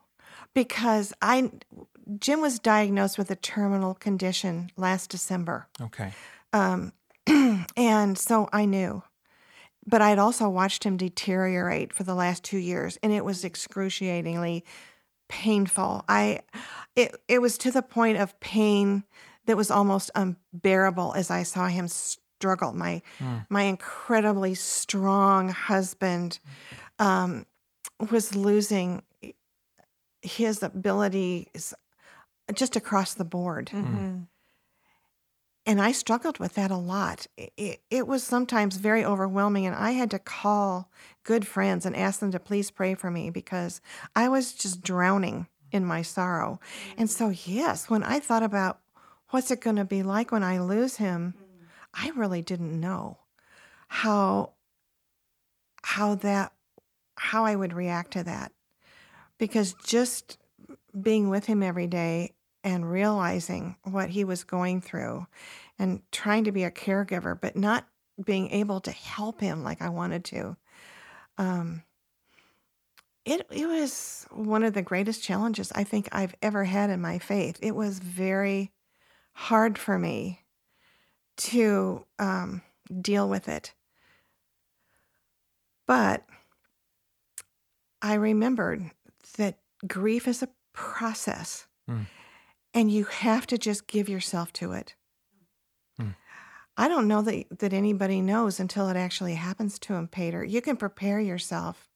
[0.53, 1.51] because I
[2.20, 5.68] Jim was diagnosed with a terminal condition last December.
[5.82, 6.12] okay
[6.53, 6.93] Um,
[7.76, 9.03] and so I knew.
[9.86, 13.45] But I had also watched him deteriorate for the last two years, and it was
[13.45, 14.66] excruciatingly
[15.30, 16.03] painful.
[16.10, 16.41] I
[16.95, 19.03] it it was to the point of pain
[19.45, 22.74] that was almost unbearable as I saw him struggle.
[22.74, 23.38] My Hmm.
[23.49, 26.39] my incredibly strong husband
[26.99, 27.45] um,
[28.12, 29.03] was losing
[30.22, 31.74] his abilities
[32.54, 34.22] just across the board Mm-hmm.
[35.66, 37.28] and I struggled with that a lot.
[37.36, 40.89] It, it, it was sometimes very overwhelming, and I had to call
[41.24, 43.82] good friends and ask them to please pray for me because
[44.16, 46.62] I was just drowning in my sorrow.
[46.98, 48.80] And so, yes, when I thought about
[49.32, 51.34] what's it going to be like when I lose him,
[51.93, 53.18] I really didn't know
[53.89, 54.52] how
[55.84, 56.54] how that
[57.16, 58.52] how I would react to that
[59.38, 60.38] because just
[61.00, 62.34] being with him every day
[62.68, 65.26] and realizing what he was going through
[65.80, 67.88] and trying to be a caregiver, but not
[68.26, 70.57] being able to help him like I wanted to.
[71.38, 71.84] Um,
[73.24, 77.20] it, it was one of the greatest challenges I think I've ever had in my
[77.20, 77.57] faith.
[77.61, 78.74] It was very
[79.32, 80.41] hard for me
[81.38, 82.63] to um,
[82.99, 83.72] deal with it.
[85.86, 86.26] But
[88.01, 88.91] I remembered
[89.38, 89.57] that
[89.88, 92.05] grief is a process Mm.
[92.74, 94.95] And you have to just give yourself to it.
[95.99, 96.15] Mm.
[96.78, 100.43] I don't know that, that anybody knows until it actually happens to him, Peter.
[100.43, 101.89] You can prepare yourself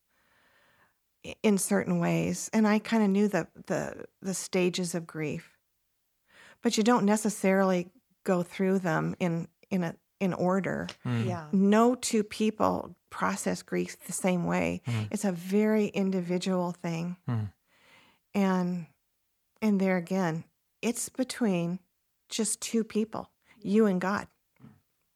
[1.44, 2.50] in certain ways.
[2.52, 5.58] And I kind of knew the, the, the stages of grief,
[6.64, 7.90] but you don't necessarily
[8.24, 10.88] go through them in, in, a, in order.
[11.06, 11.28] Mm.
[11.28, 11.46] Yeah.
[11.52, 14.82] No two people process grief the same way.
[14.88, 15.10] Mm.
[15.12, 17.18] It's a very individual thing.
[17.30, 17.52] Mm.
[18.34, 18.86] And
[19.62, 20.44] and there again,
[20.82, 21.80] it's between
[22.30, 23.30] just two people,
[23.62, 24.28] you and God.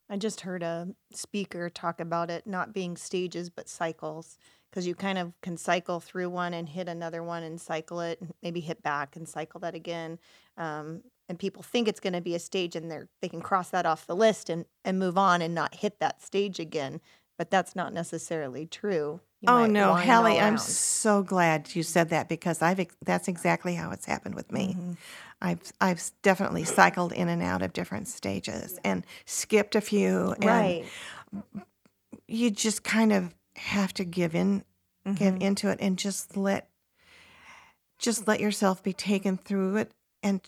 [0.09, 4.38] I just heard a speaker talk about it not being stages but cycles
[4.70, 8.22] because you kind of can cycle through one and hit another one and cycle it
[8.22, 10.20] and maybe hit back and cycle that again.
[10.57, 13.70] Um, and people think it's going to be a stage and they're they can cross
[13.70, 17.01] that off the list and and move on and not hit that stage again.
[17.38, 19.22] But that's not necessarily true.
[19.41, 23.91] You oh no, Hallie, I'm so glad you said that because I've that's exactly how
[23.91, 24.76] it's happened with me.
[24.78, 24.97] Mhm.
[25.45, 30.43] I've I've definitely cycled in and out of different stages and skipped a few and
[30.43, 30.85] Right.
[32.27, 34.63] you just kind of have to give in
[35.13, 35.41] give Mhm.
[35.41, 36.67] into it and just let
[37.99, 39.91] just let yourself be taken through it
[40.23, 40.41] and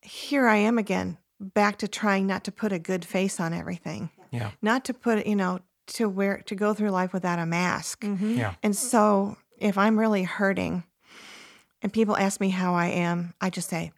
[0.00, 4.08] here I am again back to trying not to put a good face on everything
[4.30, 8.04] yeah not to put you know to wear to go through life without a mask
[8.04, 8.36] Mhm.
[8.38, 10.84] yeah and so if I'm really hurting
[11.82, 13.92] and people ask me how I am I just say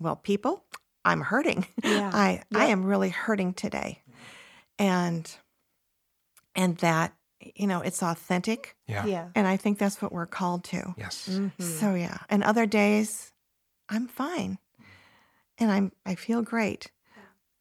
[0.00, 0.64] well people
[1.04, 2.10] I'm hurting Yeah.
[2.12, 4.02] I I am really hurting today
[4.78, 5.30] and
[6.54, 7.14] and that
[7.54, 9.28] you know it's authentic yeah Yeah.
[9.34, 10.94] and I think that's what we're called to.
[10.96, 11.52] yes Mhm.
[11.62, 13.32] So yeah, and other days
[13.88, 14.58] I'm fine.
[15.60, 16.90] And I'm I feel great.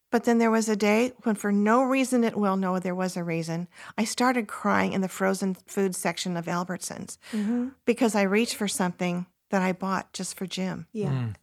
[0.10, 3.18] But then there was a day when for no reason it will, no there was
[3.18, 3.68] a reason.
[3.98, 7.74] I started crying in the frozen food section of Albertsons Mhm.
[7.86, 10.88] because I reached for something that I bought just for Jim.
[10.94, 11.10] Yeah.
[11.10, 11.36] Mm.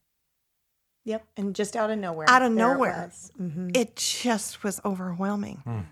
[1.05, 1.27] Yep.
[1.37, 2.29] And just out of nowhere.
[2.31, 3.05] Out of there it nowhere.
[3.11, 3.33] was.
[3.39, 3.77] Mhm.
[3.77, 5.63] It just was overwhelming.
[5.67, 5.85] Mm.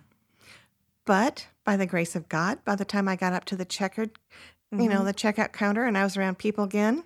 [1.04, 4.12] But by the grace of God, by the time I got up to the checkered,
[4.70, 5.04] you know, Mhm.
[5.04, 7.04] the checkout counter and I was around people again,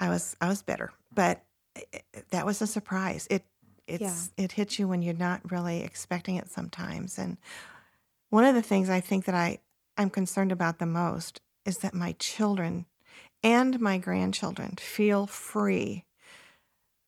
[0.00, 0.92] I was I was better.
[1.14, 1.44] But
[1.76, 3.26] it, it- that was a surprise.
[3.30, 3.44] It
[3.86, 7.18] it's it hits you when you're not really expecting it sometimes.
[7.18, 7.36] And
[8.30, 9.58] one of the things I think that I
[9.96, 12.86] I'm concerned about the most is that my children
[13.42, 16.04] and my grandchildren feel free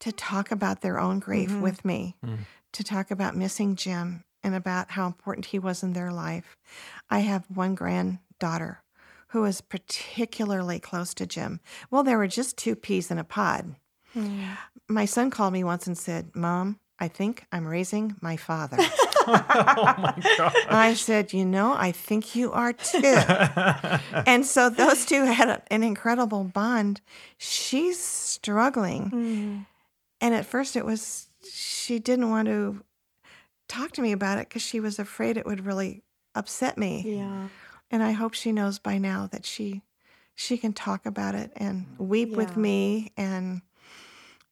[0.01, 1.61] to talk about their own grief Mhm.
[1.61, 2.39] with me, Mm.
[2.73, 6.57] to talk about missing Jim and about how important he was in their life.
[7.11, 8.83] I have one granddaughter
[9.29, 11.61] who was particularly close to Jim.
[11.91, 13.75] Well, there were just two peas in a pod.
[14.17, 14.57] Mm.
[14.89, 18.77] My son called me once and said, Mom, I think I'm raising my father.
[18.81, 20.53] oh my God.
[20.69, 23.03] I said, You know, I think you are too.
[24.27, 27.01] and so those two had an incredible bond.
[27.37, 29.11] She's struggling.
[29.11, 29.67] Mm.
[30.21, 32.83] And at first it was, she didn't want to
[33.69, 36.03] talk to me about it because she was afraid it would really
[36.35, 37.05] upset me.
[37.07, 37.49] Yeah.
[37.91, 39.83] And I hope she knows by now that she
[40.35, 42.37] she can talk about it and weep yeah.
[42.37, 43.61] with me and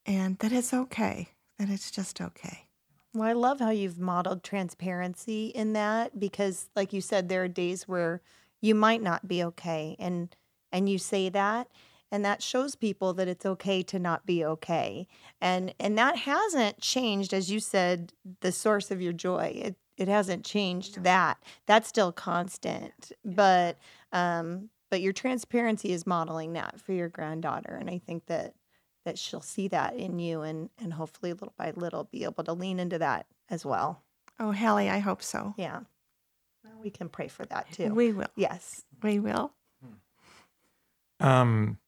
[0.06, 1.28] and that it's okay.
[1.58, 2.66] That it's just okay.
[3.14, 7.48] Well, I love how you've modeled transparency in that because like you said there are
[7.48, 8.20] days where
[8.60, 10.34] you might not be okay and
[10.72, 11.68] and you say that
[12.12, 15.06] and that shows people that it's okay to not be okay
[15.40, 20.08] and and that hasn't changed as you said the source of your joy it it
[20.08, 23.78] hasn't changed that that's still constant but
[24.12, 28.54] um but your transparency is modeling that for your granddaughter and i think that
[29.06, 32.52] that she'll see that in you and and hopefully little by little be able to
[32.52, 34.02] lean into that as well.
[34.38, 35.54] Oh hallie i hope so.
[35.56, 35.80] Yeah.
[36.64, 37.94] Well, we can pray for that too.
[37.94, 38.26] We will.
[38.34, 38.84] Yes.
[39.02, 39.52] We will.
[41.20, 41.78] Um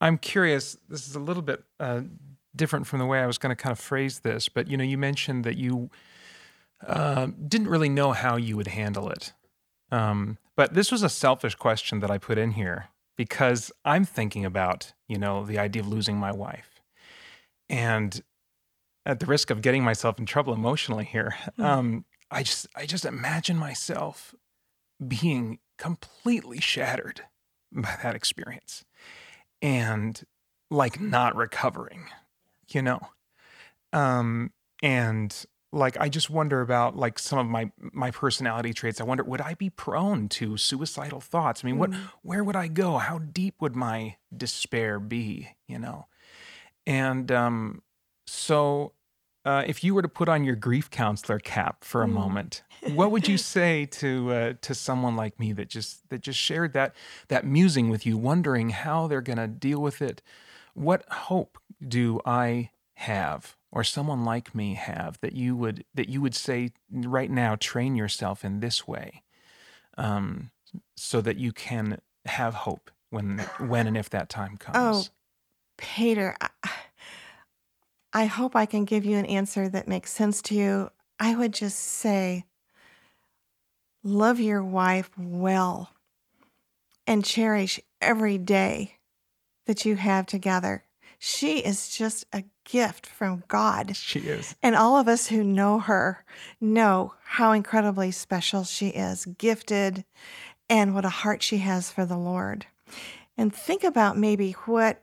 [0.00, 2.00] i'm curious this is a little bit uh,
[2.56, 4.84] different from the way i was going to kind of phrase this but you know
[4.84, 5.90] you mentioned that you
[6.86, 9.34] uh, didn't really know how you would handle it.
[9.92, 12.88] Um, but this was a selfish question that i put in here
[13.20, 16.80] because I'm thinking about, you know, the idea of losing my wife.
[17.68, 18.18] And
[19.04, 21.62] at the risk of getting myself in trouble emotionally here, mm.
[21.62, 24.34] um, I just I just imagine myself
[25.06, 27.20] being completely shattered
[27.70, 28.86] by that experience
[29.60, 30.22] and
[30.70, 32.06] like not recovering,
[32.70, 33.00] you know.
[33.92, 34.50] Um,
[34.82, 39.22] and like i just wonder about like some of my my personality traits i wonder
[39.22, 42.02] would i be prone to suicidal thoughts i mean what mm-hmm.
[42.22, 46.06] where would i go how deep would my despair be you know
[46.86, 47.82] and um
[48.26, 48.92] so
[49.44, 52.12] uh, if you were to put on your grief counselor cap for a mm.
[52.12, 52.62] moment,
[52.92, 56.74] what would you say to uh, to someone like me that just that just shared
[56.74, 56.94] that
[57.28, 60.20] that musing with you, wondering how they're going to deal with it?
[60.74, 62.70] What hope do I
[63.00, 67.56] have or someone like me have that you would that you would say right now
[67.56, 69.22] train yourself in this way
[69.96, 70.50] um,
[70.96, 74.76] so that you can have hope when when and if that time comes.
[74.76, 75.04] Oh
[75.78, 76.50] peter I,
[78.12, 80.90] I hope i can give you an answer that makes sense to you.
[81.18, 82.44] I would just say
[84.02, 85.90] love your wife well
[87.06, 88.98] and cherish every day
[89.64, 90.84] that you have together.
[91.18, 93.96] She is just a gift from God.
[93.96, 94.54] She is.
[94.62, 96.24] And all of us who know her
[96.60, 100.04] know how incredibly special she is, gifted,
[100.68, 102.66] and what a heart she has for the Lord.
[103.36, 105.02] And think about maybe what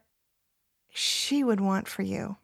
[0.89, 2.37] she would want for you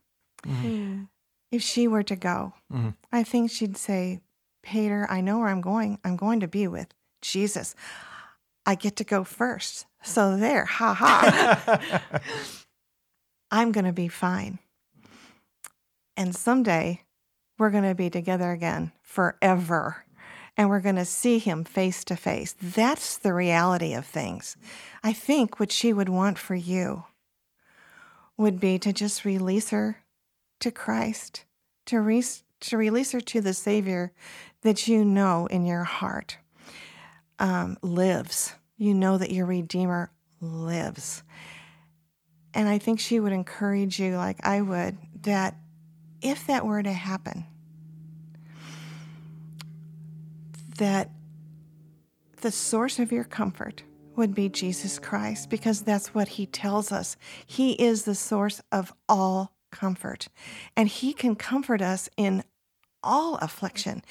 [0.45, 1.03] mm-hmm.
[1.51, 2.53] if she were to go.
[2.71, 2.89] Mm-hmm.
[3.11, 4.19] I think she'd say,
[4.61, 5.99] Peter, I know where I'm going.
[6.03, 6.87] I'm going to be with
[7.21, 7.75] Jesus.
[8.65, 9.85] I get to go first.
[10.03, 12.01] So there, ha ha.
[13.51, 14.59] I'm going to be fine.
[16.15, 17.01] And someday
[17.57, 20.05] we're going to be together again forever.
[20.55, 22.55] And we're going to see him face to face.
[22.61, 24.55] That's the reality of things.
[25.03, 27.05] I think what she would want for you
[28.37, 30.03] would be to just release her
[30.59, 31.45] to Christ,
[31.87, 32.23] to, re-
[32.61, 34.11] to release her to the Savior
[34.61, 36.37] that you know in your heart
[37.39, 38.53] um, lives.
[38.77, 41.23] You know that your Redeemer lives.
[42.53, 45.55] And I think she would encourage you, like I would, that
[46.23, 47.45] if that were to happen,
[50.77, 51.11] that
[52.41, 53.83] the source of your comfort
[54.15, 57.15] would be Jesus Christ, because that's what he tells us.
[57.45, 60.27] He is the source of all comfort,
[60.75, 62.43] and he can comfort us in
[63.03, 64.03] all affliction,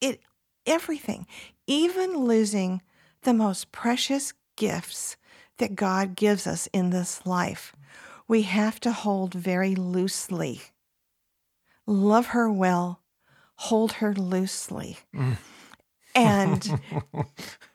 [0.00, 0.20] it,
[0.66, 1.26] everything,
[1.66, 2.82] even losing
[3.22, 5.16] the most precious gifts
[5.58, 7.74] that God gives us in this life
[8.26, 10.62] we have to hold very loosely.
[11.86, 13.00] Love her well,
[13.56, 14.98] hold her loosely.
[15.14, 15.36] Mm.
[16.14, 16.80] And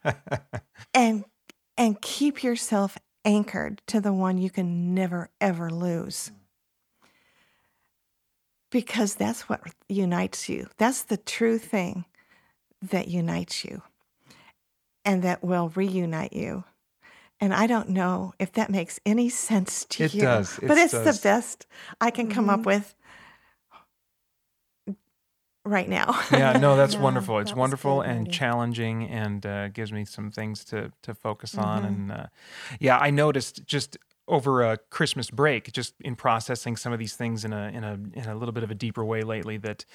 [0.93, 1.25] and
[1.77, 6.31] and keep yourself anchored to the one you can never ever lose.
[8.71, 10.67] Because that's what unites you.
[10.77, 12.05] That's the true thing
[12.81, 13.81] that unites you
[15.03, 16.63] and that will reunite you.
[17.41, 20.21] And I don't know if that makes any sense to it you.
[20.21, 20.59] Does.
[20.59, 21.19] It but it's does.
[21.19, 21.65] the best
[22.01, 22.59] I can come mm-hmm.
[22.59, 22.95] up with.
[25.65, 26.19] Right now.
[26.31, 27.39] yeah, no, that's Yeah, wonderful.
[27.39, 28.31] It's that wonderful good, and Randy.
[28.31, 31.83] challenging, and uh, gives me some things to to focus on.
[31.83, 31.87] Mhm.
[31.87, 32.25] And uh,
[32.79, 33.97] yeah, I noticed just
[34.27, 37.93] over a Christmas break, just in processing some of these things in a in a
[38.13, 39.85] in a little bit of a deeper way lately, that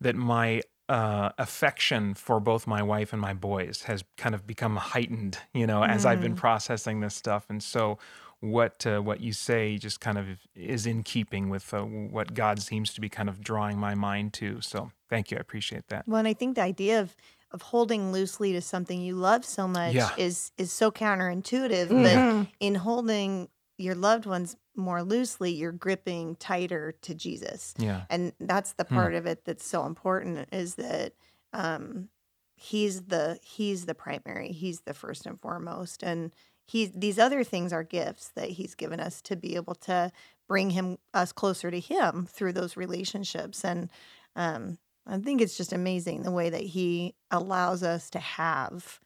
[0.00, 4.76] that my uh, affection for both my wife and my boys has kind of become
[4.76, 6.38] heightened, you know, as I've been Mm.
[6.38, 7.98] processing this stuff, and so.
[8.40, 12.62] What uh, what you say just kind of is in keeping with uh, what God
[12.62, 14.60] seems to be kind of drawing my mind to.
[14.60, 16.06] So thank you, I appreciate that.
[16.06, 17.16] Well, and I think the idea of
[17.50, 20.10] of holding loosely to something you love so much Yeah.
[20.16, 21.88] is is so counterintuitive.
[21.88, 22.48] But Mhm.
[22.60, 27.74] in holding your loved ones more loosely, you're gripping tighter to Jesus.
[27.76, 28.04] Yeah.
[28.10, 28.94] and that's the Hmm.
[28.94, 31.14] part of it that's so important is that
[31.52, 32.08] um
[32.54, 36.32] he's the he's the primary he's the first and foremost and
[36.68, 40.12] he these other things are gifts that he's given us to be able to
[40.46, 43.64] bring him us closer to him through those relationships.
[43.64, 43.90] And
[44.36, 49.00] um i think it's just amazing the way that he allows us to have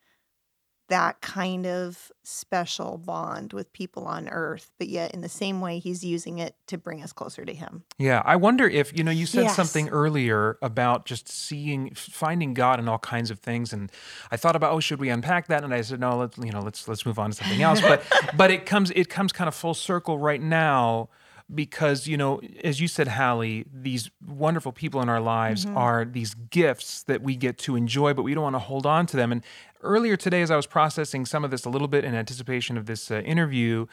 [0.89, 5.79] that kind of special bond with people on earth but yet in the same way
[5.79, 9.11] he's using it to bring us closer to him Yeah, I wonder if you know
[9.11, 9.57] you said Yes.
[9.57, 13.91] something earlier about just seeing, finding God in all kinds of things, and
[14.31, 15.65] I thought about, oh, should we unpack that?
[15.65, 17.81] And I said, no, let's you know, let's let's move on to something else.
[17.81, 18.05] But
[18.37, 21.09] but it comes it comes kind of full circle right now
[21.53, 26.35] because you know, as you said, Hallie, these wonderful people in our lives are these
[26.35, 29.33] gifts that we get to enjoy, but we don't want to hold on to them.
[29.33, 29.45] And
[29.83, 32.87] earlier today, as I was processing some of this a little bit in anticipation of
[32.87, 33.87] this uh, interview,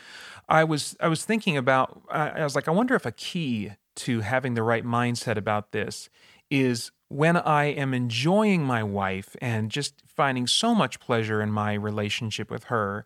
[0.47, 2.01] I was I was thinking about.
[2.09, 5.71] I I was like, I wonder if a key to having the right mindset about
[5.71, 6.09] this
[6.49, 11.73] is when I am enjoying my wife and just finding so much pleasure in my
[11.73, 13.05] relationship with her,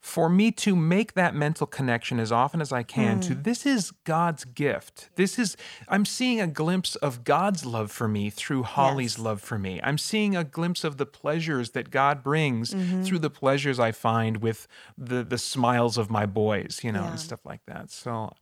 [0.00, 3.42] for me to make that mental connection as often as I can to hmm.
[3.42, 5.10] this is God's gift.
[5.16, 9.24] This is, I'm seeing a glimpse of God's love for me through Holly's Yes.
[9.24, 9.78] love for me.
[9.82, 13.16] I'm seeing a glimpse of the pleasures that God brings through mm-hmm.
[13.16, 17.10] the pleasures I find with the, the smiles of my boys, you know, Yeah.
[17.10, 17.90] and stuff like that.
[17.90, 18.32] So,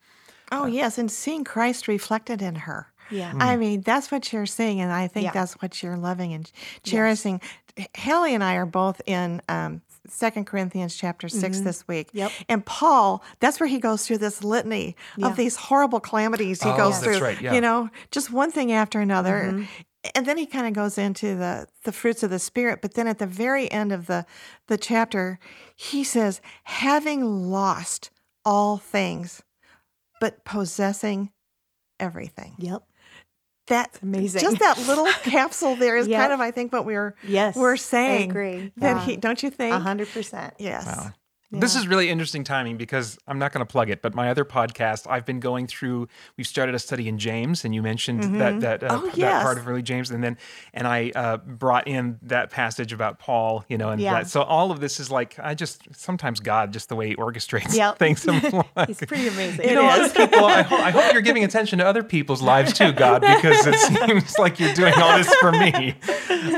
[0.52, 0.96] Oh, uh, yes.
[0.96, 2.92] And seeing Christ reflected in her.
[3.10, 3.60] yeah I hmm.
[3.60, 4.80] mean, that's what you're seeing.
[4.80, 5.32] And I think Yeah.
[5.32, 6.50] that's what you're loving and
[6.84, 7.40] cherishing.
[7.96, 11.64] Hallie and I are both in um, 2 Corinthians chapter 6 mm-hmm.
[11.64, 12.10] this week.
[12.12, 12.32] Yep.
[12.48, 15.28] And Paul, that's where he goes through this litany Yeah.
[15.28, 17.26] of these horrible calamities he Oh, goes that's through.
[17.26, 17.54] right, yeah.
[17.54, 19.50] You know, just one thing after another.
[19.52, 19.64] Mm-hmm.
[20.14, 22.80] And then he kind of goes into the, the fruits of the spirit.
[22.80, 24.24] But then at the very end of the,
[24.68, 25.38] the chapter,
[25.74, 28.10] he says, having lost
[28.44, 29.42] all things,
[30.20, 31.30] but possessing
[32.00, 32.54] everything.
[32.58, 32.82] yep
[33.68, 34.40] That amazing.
[34.40, 36.20] just that little capsule there is Yep.
[36.20, 38.10] kind of, I think, what we're yes we're saying.
[38.12, 38.30] I saying.
[38.30, 39.04] agree that Yeah.
[39.04, 39.74] he don't you think?
[39.74, 40.54] A hundred percent.
[40.58, 40.86] Yes.
[40.86, 41.12] Wow.
[41.50, 44.44] This is really interesting timing because I'm not going to plug it, but my other
[44.44, 46.06] podcast, I've been going through.
[46.36, 49.42] We've started a study in James, and you mentioned that that, uh, Oh, that yes.
[49.42, 50.36] part of early James, and then
[50.74, 54.12] and I uh, brought in that passage about Paul, you know, and Yeah.
[54.14, 57.16] that, so all of this is like I just sometimes God, just the way He
[57.16, 57.98] orchestrates Yep.
[57.98, 58.26] things.
[58.26, 59.68] Like, He's pretty amazing.
[59.70, 60.44] you know, other people.
[60.44, 63.76] I, ho- I hope you're giving attention to other people's lives too, God, because it
[63.76, 65.94] seems like you're doing all this for me.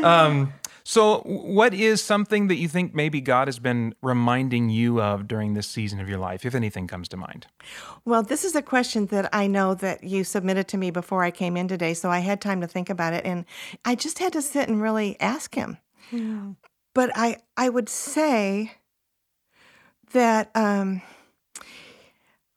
[0.02, 0.52] Um,
[0.90, 5.54] so, what is something that you think maybe God has been reminding you of during
[5.54, 7.46] this season of your life, if anything comes to mind?
[8.04, 11.30] Well, this is a question that I know that you submitted to me before I
[11.30, 13.44] came in today, so I had time to think about it, and
[13.84, 15.78] I just had to sit and really ask him.
[16.92, 18.72] But I, I would say
[20.10, 21.02] that um,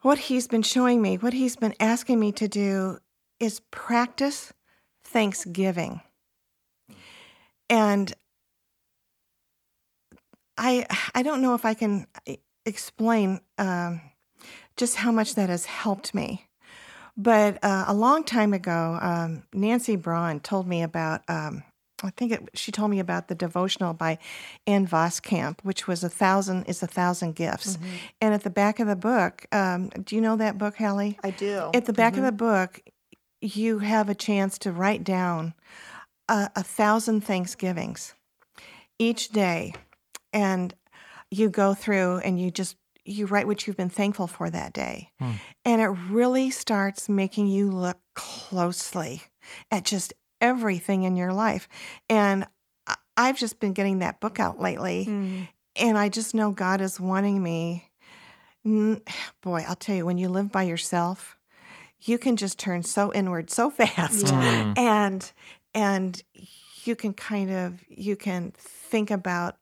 [0.02, 2.98] what he's been showing me, what he's been asking me to do,
[3.40, 4.54] is practice
[5.04, 6.02] Thanksgiving.
[7.70, 8.12] And
[10.58, 10.86] I,
[11.16, 14.02] I don't know if I can e- explain um,
[14.78, 16.48] just how much that has helped me.
[17.16, 21.22] But uh, a long time ago, um, Nancy Braun told me about.
[21.28, 21.64] Um,
[22.06, 24.18] I think it, she told me about the devotional by
[24.68, 27.78] Ann Voskamp, which was a thousand is a thousand gifts.
[28.20, 31.18] And at the back of the book, um, do you know that book, Hallie?
[31.24, 31.70] I do.
[31.74, 32.82] At the back of the book,
[33.40, 35.54] you have a chance to write down
[36.28, 38.16] a, a thousand Thanksgivings
[39.00, 39.74] each day,
[40.34, 40.74] and
[41.32, 42.76] you go through and you just
[43.06, 45.32] you write what you've been thankful for that day, Hmm.
[45.66, 49.24] and it really starts making you look closely
[49.72, 51.68] at just everything in your life.
[52.10, 52.48] And
[52.88, 55.48] I- I've just been getting that book out lately, Mm.
[55.76, 57.90] and I just know God is wanting me.
[58.64, 61.38] Boy, I'll tell you, when you live by yourself,
[62.00, 64.78] you can just turn so inward so fast, Mm.
[64.78, 65.32] and
[65.76, 66.24] and
[66.86, 69.58] you can kind of you can think about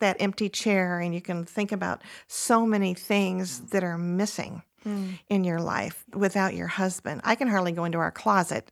[0.00, 5.18] that empty chair, and you can think about so many things that are missing Mm.
[5.28, 7.20] in your life without your husband.
[7.24, 8.70] I can hardly go into our closet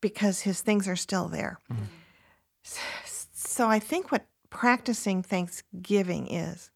[0.00, 1.60] because his things are still there.
[3.32, 6.70] So I think what practicing thanksgiving is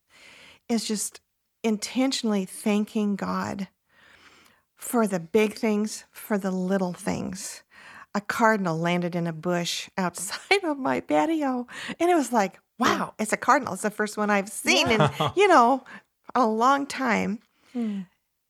[0.69, 1.21] is just
[1.65, 3.69] intentionally thanking God
[4.77, 7.63] for the big things, for the little things.
[8.15, 11.67] A cardinal landed in a bush outside of my patio,
[11.99, 13.75] and it was like, wow, it's a cardinal.
[13.75, 15.85] It's the first one I've seen in, you know,
[16.35, 17.39] a long time.
[17.73, 18.01] Hmm.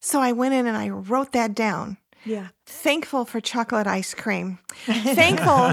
[0.01, 1.99] So I went in and I wrote that down.
[2.25, 2.49] Yeah.
[2.67, 4.59] Thankful for chocolate ice cream.
[4.85, 5.73] Thankful,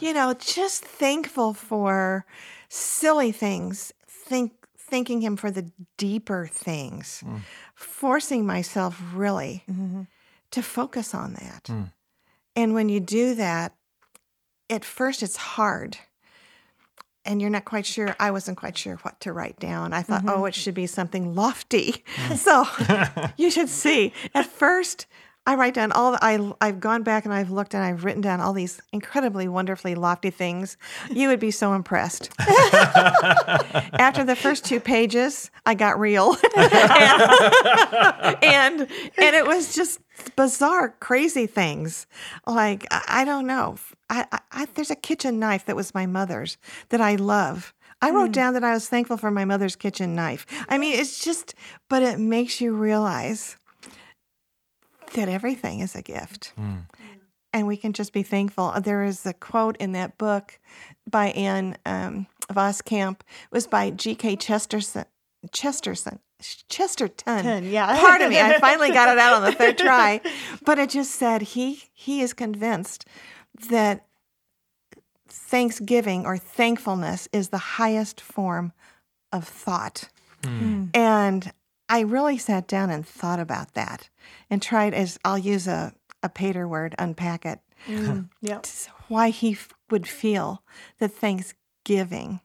[0.00, 2.24] you know, just thankful for
[2.68, 3.92] silly things.
[4.06, 7.20] Think thanking him for the deeper things.
[7.20, 7.36] Hmm.
[7.74, 10.02] Forcing myself really mm-hmm.
[10.52, 11.66] to focus on that.
[11.66, 11.82] Hmm.
[12.56, 13.74] And when you do that,
[14.70, 15.98] at first it's hard.
[17.28, 18.16] And you're not quite sure.
[18.18, 19.92] I wasn't quite sure what to write down.
[19.92, 20.40] I thought, mm-hmm.
[20.40, 22.02] oh, it should be something lofty.
[22.16, 22.36] Mm.
[23.18, 24.14] so you should see.
[24.34, 25.04] At first,
[25.48, 28.20] I write down all the, I, I've gone back and I've looked and I've written
[28.20, 30.76] down all these incredibly, wonderfully lofty things.
[31.10, 32.30] You would be so impressed.
[33.98, 36.36] After the first two pages, I got real.
[36.54, 36.76] and,
[38.44, 38.80] and
[39.16, 40.00] and it was just
[40.36, 42.06] bizarre, crazy things.
[42.46, 43.78] Like, I, I don't know.
[44.10, 46.58] I, I, I, there's a kitchen knife that was my mother's
[46.90, 47.72] that I love.
[48.02, 48.32] I wrote hmm.
[48.32, 50.44] down that I was thankful for my mother's kitchen knife.
[50.68, 51.54] I mean, it's just,
[51.88, 53.56] but it makes you realize
[55.12, 56.52] that everything is a gift.
[56.58, 56.86] Mm.
[57.52, 58.66] And we can just be thankful.
[58.66, 60.58] Uh, there is a quote in that book
[61.10, 63.20] by Ann um, Voskamp.
[63.20, 64.36] It was by G.K.
[64.36, 65.06] Chesterton.
[65.52, 66.18] Chesterton.
[66.68, 67.42] Chesterton.
[67.42, 67.98] Ten, yeah.
[67.98, 68.38] Pardon me.
[68.38, 70.20] I finally got it out on the third try.
[70.64, 73.06] But it just said he he is convinced
[73.70, 74.06] that
[75.28, 78.72] thanksgiving or thankfulness is the highest form
[79.32, 80.08] of thought.
[80.44, 80.58] Hmm.
[80.58, 80.84] Hmm.
[80.94, 81.52] And
[81.88, 84.08] I really sat down and thought about that
[84.50, 87.60] and tried as I'll use a, a Peter word, unpack it,
[88.42, 88.66] Yep.
[89.08, 90.62] why he f- would feel
[90.98, 92.40] that thanksgiving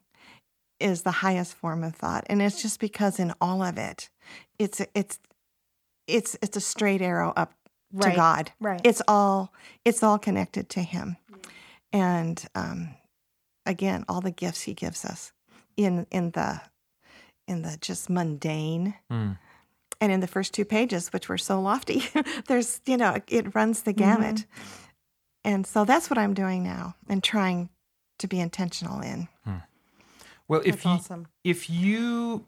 [0.80, 2.24] is the highest form of thought.
[2.28, 4.10] And it's just because in all of it,
[4.58, 5.18] it's it's
[6.06, 7.52] it's it's a straight arrow up
[8.10, 8.52] to God.
[8.60, 8.80] right.
[8.84, 9.52] It's all
[9.84, 11.16] it's all connected to him.
[11.92, 12.90] And um
[13.66, 15.32] again, all the gifts he gives us
[15.76, 16.60] in in the
[17.46, 18.94] in the just mundane.
[19.10, 19.38] Mm.
[20.00, 22.02] and in the first two pages which were so lofty
[22.48, 24.44] there's you know it runs the gamut.
[25.46, 27.68] And so that's what i'm doing now and trying
[28.18, 29.28] to be intentional in.
[30.48, 31.26] Well, if That's you awesome.
[31.42, 32.46] if you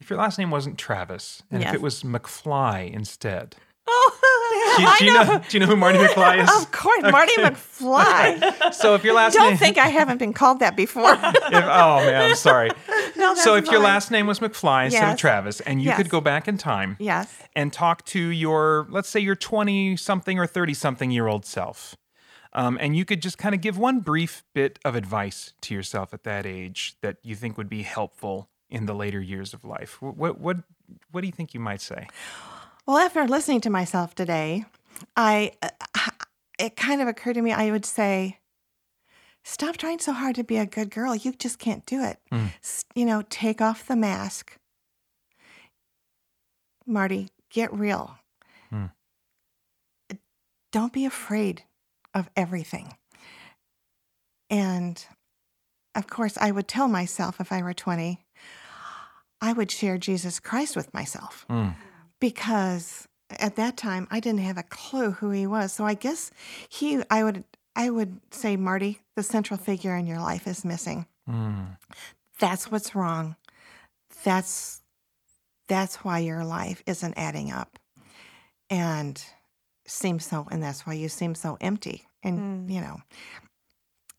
[0.00, 4.18] if your last name wasn't Travis and if it was McFly instead, oh
[4.78, 5.38] do you, do you know.
[5.48, 6.50] do you know who Marty McFly is?
[6.62, 10.32] of course marty mcfly So if your last name don't name, think i haven't been
[10.32, 11.20] called that before if,
[11.52, 12.70] oh man, I'm sorry.
[13.16, 15.96] no, so if that's your last name was McFly instead of Travis, and you Yes.
[15.96, 20.38] could go back in time yes and talk to your, let's say, your 20 something
[20.38, 21.96] or 30 something year old self.
[22.52, 26.12] Um, and you could just kind of give one brief bit of advice to yourself
[26.14, 30.00] at that age that you think would be helpful in the later years of life.
[30.02, 30.56] What, what,
[31.10, 32.06] what do you think you might say?
[32.88, 34.64] Well after listening to myself today
[35.16, 35.68] i uh,
[36.58, 38.38] it kind of occurred to me i would say
[39.44, 42.48] stop trying so hard to be a good girl you just can't do it Mm.
[42.94, 44.56] You know take off the mask
[46.86, 48.16] marty get real
[48.72, 48.90] Mm.
[50.72, 51.62] don't be afraid
[52.14, 52.96] of everything
[54.50, 55.06] and
[55.94, 58.18] of course i would tell myself if i were 20
[59.40, 61.74] i would share jesus christ with myself Mm.
[62.20, 65.72] Because at that time I didn't have a clue who he was.
[65.72, 66.30] So I guess
[66.68, 67.44] he I would
[67.76, 71.06] I would say Marty, the central figure in your life is missing.
[71.28, 71.76] Mm.
[72.40, 73.36] That's what's wrong.
[74.24, 74.82] That's
[75.68, 77.78] that's why your life isn't adding up.
[78.70, 79.22] And
[79.86, 82.06] seems so and that's why you seem so empty.
[82.22, 83.00] And you know,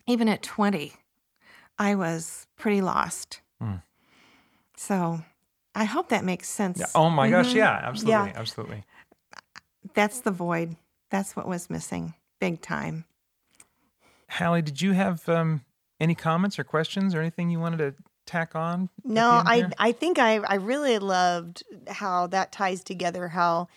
[0.07, 0.93] even at 20,
[1.77, 3.41] I was pretty lost.
[3.61, 3.83] Mm.
[4.77, 5.21] So
[5.79, 6.77] I hope that makes sense.
[6.77, 6.87] Yeah.
[6.93, 7.53] Oh my gosh.
[7.53, 7.55] Mhm.
[7.55, 7.81] Yeah.
[7.83, 8.11] Absolutely.
[8.31, 8.33] Yeah.
[8.35, 8.83] Absolutely.
[9.93, 10.75] That's the void.
[11.09, 13.05] That's what was missing, big time.
[14.29, 15.61] Hallie, did you have um,
[16.01, 18.89] any comments or questions or anything you wanted to tack on?
[19.05, 19.71] No, I?
[19.77, 23.69] I think I I really loved how that ties together how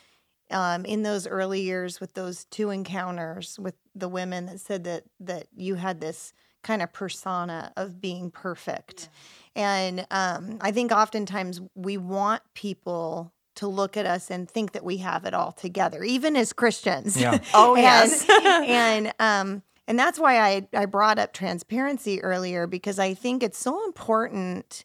[0.50, 5.04] um, in those early years with those two encounters with the women that said that
[5.20, 6.32] that you had this
[6.64, 9.08] kind of persona of being perfect.
[9.54, 14.82] And um, I think oftentimes we want people to look at us and think that
[14.84, 17.16] we have it all together, even as Christians.
[17.20, 17.38] Yeah.
[17.54, 18.26] Oh, And- yes.
[18.30, 23.58] and um and that's why I I brought up transparency earlier because I think it's
[23.58, 24.84] so important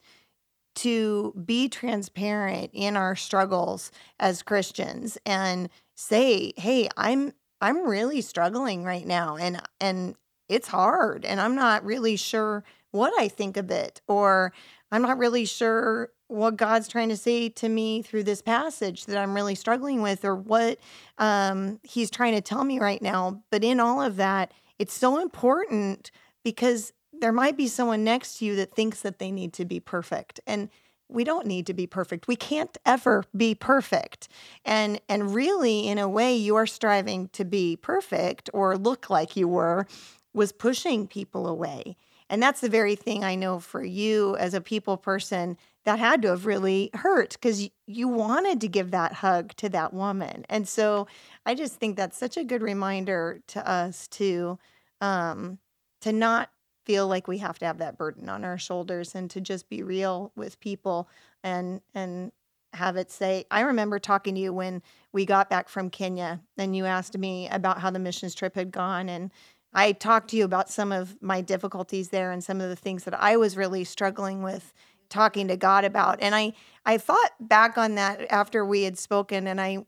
[0.75, 8.83] to be transparent in our struggles as Christians and say, "Hey, I'm I'm really struggling
[8.83, 10.15] right now and and
[10.49, 14.53] it's hard and I'm not really sure what I think of it or
[14.91, 19.17] I'm not really sure what God's trying to say to me through this passage that
[19.17, 20.77] I'm really struggling with or what
[21.17, 23.43] um, he's trying to tell me right now.
[23.49, 26.11] But in all of that, it's so important
[26.43, 29.79] because there might be someone next to you that thinks that they need to be
[29.79, 30.39] perfect.
[30.45, 30.69] And
[31.09, 32.27] we don't need to be perfect.
[32.27, 34.27] We can't ever be perfect.
[34.65, 39.37] And and really in a way you are striving to be perfect or look like
[39.37, 39.87] you were
[40.33, 41.95] was pushing people away.
[42.29, 46.21] And that's the very thing I know for you as a people person that had
[46.23, 50.45] to have really hurt because you wanted to give that hug to that woman.
[50.49, 51.07] And so
[51.45, 54.59] I just think that's such a good reminder to us to
[54.99, 55.59] um
[56.01, 56.49] to not
[56.85, 59.83] feel like we have to have that burden on our shoulders and to just be
[59.83, 61.07] real with people
[61.43, 62.31] and and
[62.73, 64.81] have it say I remember talking to you when
[65.13, 68.71] we got back from Kenya and you asked me about how the missions trip had
[68.71, 69.31] gone and
[69.77, 73.03] I talked to you about some of my difficulties there and some of the things
[73.03, 74.73] that I was really struggling with
[75.07, 76.17] talking to God about.
[76.19, 79.85] And I I thought back on that after we had spoken and I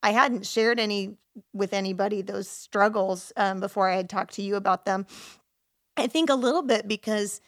[0.00, 1.16] I hadn't shared any
[1.52, 5.06] with anybody those struggles um, before I had talked to you about them.
[5.96, 7.40] I think a little bit because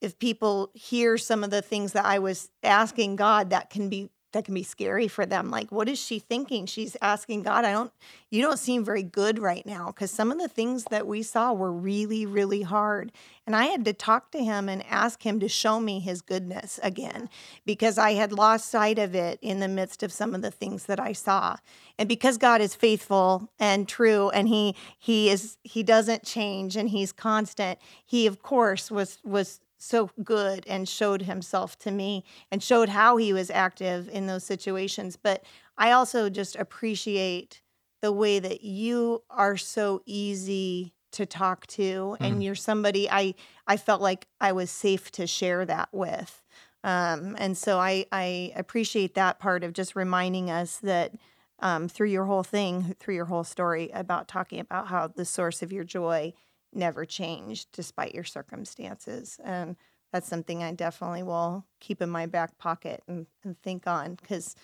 [0.00, 4.10] if people hear some of the things that I was asking God, that can be
[4.32, 5.50] that can be scary for them.
[5.50, 6.66] Like, what is she thinking?
[6.66, 7.92] She's asking God, I don't,
[8.30, 9.90] you don't seem very good right now.
[9.92, 13.12] Cause some of the things that we saw were really, really hard.
[13.46, 16.80] And I had to talk to him and ask him to show me his goodness
[16.82, 17.28] again
[17.64, 20.86] because I had lost sight of it in the midst of some of the things
[20.86, 21.56] that I saw.
[21.98, 26.90] And because God is faithful and true and he he is he doesn't change and
[26.90, 32.62] he's constant, he of course was was so good and showed himself to me and
[32.62, 35.16] showed how he was active in those situations.
[35.16, 35.44] But
[35.78, 37.62] I also just appreciate
[38.02, 42.44] the way that you are so easy to talk to and mm.
[42.44, 43.34] you're somebody I
[43.66, 46.42] I felt like I was safe to share that with.
[46.84, 51.14] Um, and so I I appreciate that part of just reminding us that
[51.58, 55.62] um, through your whole thing, through your whole story about talking about how the source
[55.62, 56.34] of your joy
[56.76, 59.40] never change despite your circumstances.
[59.44, 59.76] And
[60.12, 64.54] that's something I definitely will keep in my back pocket and, and think on because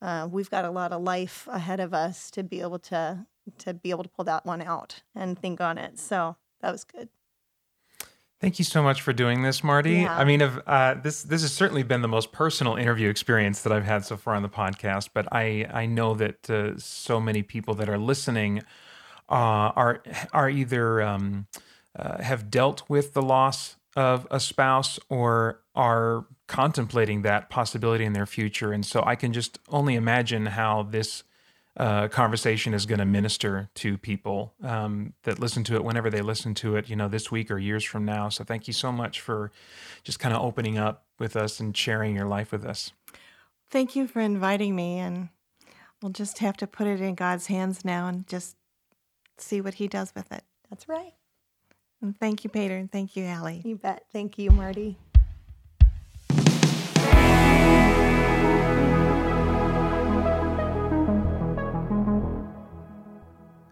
[0.00, 3.26] uh, we've got a lot of life ahead of us to be able to
[3.58, 5.98] to be able to pull that one out and think on it.
[5.98, 7.10] So that was good.
[8.40, 10.00] Thank you so much for doing this, Marty.
[10.00, 10.16] Yeah.
[10.16, 13.84] I mean, uh, this this has certainly been the most personal interview experience that I've
[13.84, 15.10] had so far on the podcast.
[15.14, 18.62] But I I know that uh, so many people that are listening
[19.28, 20.02] uh, are
[20.32, 21.46] are either um,
[21.98, 28.12] uh, have dealt with the loss of a spouse or are contemplating that possibility in
[28.12, 28.72] their future.
[28.72, 31.22] And so I can just only imagine how this
[31.76, 36.22] uh, conversation is going to minister to people um, that listen to it whenever they
[36.22, 38.28] listen to it, you know, this week or years from now.
[38.28, 39.50] So thank you so much for
[40.04, 42.92] just kind of opening up with us and sharing your life with us.
[43.70, 44.98] Thank you for inviting me.
[44.98, 45.30] And
[46.00, 48.56] we'll just have to put it in God's hands now and just
[49.38, 50.42] see what he does with it.
[50.70, 51.14] That's right.
[52.00, 53.62] And thank you, Peter, and thank you, Allie.
[53.64, 54.04] You bet.
[54.12, 54.98] Thank you, Marty.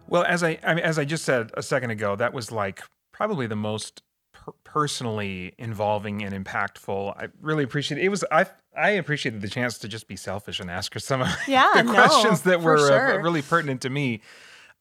[0.07, 2.83] Well, as I, I mean, as I just said a second ago, that was like
[3.11, 7.17] probably the most per- personally involving and impactful.
[7.17, 8.05] I really appreciate it.
[8.05, 8.09] it.
[8.09, 8.45] was I
[8.77, 11.83] I appreciated the chance to just be selfish and ask her some of yeah, the
[11.83, 13.19] no, questions that were uh, sure.
[13.19, 14.21] uh, really pertinent to me.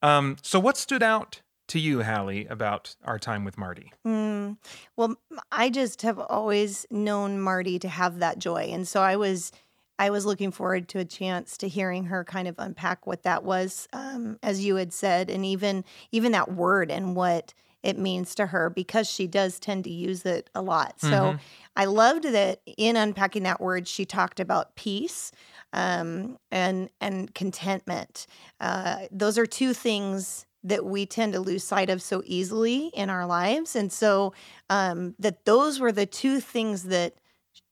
[0.03, 3.93] Um, so, what stood out to you, Hallie, about our time with Marty?
[4.07, 4.59] Mm,
[4.97, 5.17] well,
[5.51, 9.53] I just have always known Marty to have that joy, and so I was.
[9.99, 13.45] I was looking forward to a chance to hearing her kind of unpack what that
[13.45, 18.35] was, um, as you had said, and even even that word and what it means
[18.37, 21.01] to her because she does tend to use it a lot.
[21.01, 21.37] So mm-hmm.
[21.77, 25.33] I loved that in unpacking that word, she talked about peace
[25.73, 28.27] um, and and contentment.
[28.61, 33.11] Uh, those are two things that we tend to lose sight of so easily in
[33.11, 34.33] our lives, and so
[34.71, 37.15] um, that those were the two things that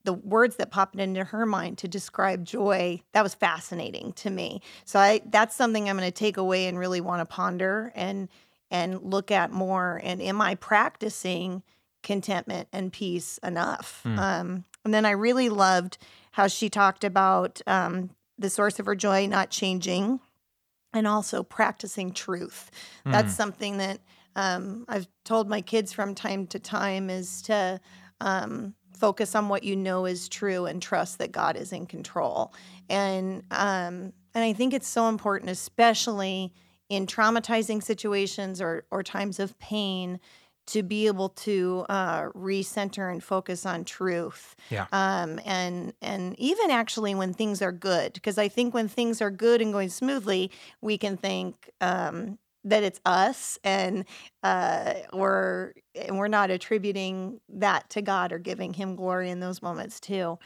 [0.04, 4.60] the words that popped into her mind to describe joy that was fascinating to me
[4.84, 8.28] so i that's something i'm going to take away and really want to ponder and
[8.70, 11.62] and look at more and am i practicing
[12.02, 14.18] contentment and peace enough mm.
[14.18, 15.98] um, and then i really loved
[16.32, 20.20] how she talked about um, the source of her joy not changing
[20.92, 22.70] and also practicing truth.
[23.06, 23.12] Mm.
[23.12, 24.00] That's something that
[24.36, 27.80] um, I've told my kids from time to time is to
[28.20, 32.52] um, focus on what you know is true and trust that God is in control.
[32.88, 36.52] And um, and I think it's so important, especially
[36.88, 40.20] in traumatizing situations or or times of pain
[40.70, 44.54] to be able to uh, recenter and focus on truth.
[44.70, 44.86] Yeah.
[44.92, 49.30] Um, and and even actually when things are good, because I think when things are
[49.30, 54.04] good and going smoothly, we can think um, that it's us and
[54.42, 59.62] uh, we're and we're not attributing that to God or giving Him glory in those
[59.62, 60.38] moments too.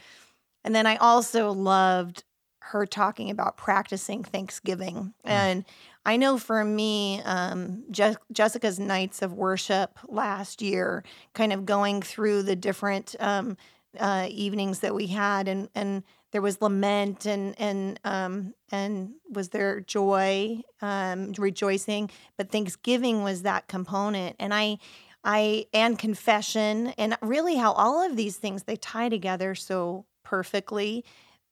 [0.63, 2.23] And then I also loved
[2.61, 5.13] her talking about practicing Thanksgiving.
[5.23, 5.29] Mm.
[5.29, 5.65] And
[6.05, 11.03] I know for me, um, Je- Jessica's nights of worship last year,
[11.33, 13.57] kind of going through the different um,
[13.99, 19.49] uh, evenings that we had, and and there was lament and and um, and was
[19.49, 24.77] there joy, um, rejoicing, but Thanksgiving was that component, and I.
[25.27, 31.03] I and confession and really how all of these things they tie together so perfectly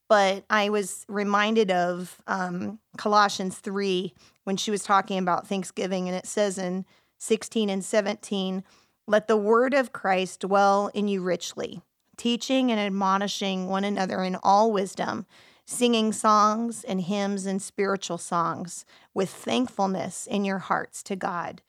[0.08, 4.14] but I was reminded of um, Colossians 3
[4.44, 6.84] when she was talking about Thanksgiving, and it says in
[7.18, 8.62] 16 and 17,
[9.06, 11.82] Let the word of Christ dwell in you richly,
[12.16, 15.26] teaching and admonishing one another in all wisdom,
[15.66, 18.84] singing songs and hymns and spiritual songs
[19.14, 21.62] with thankfulness in your hearts to God.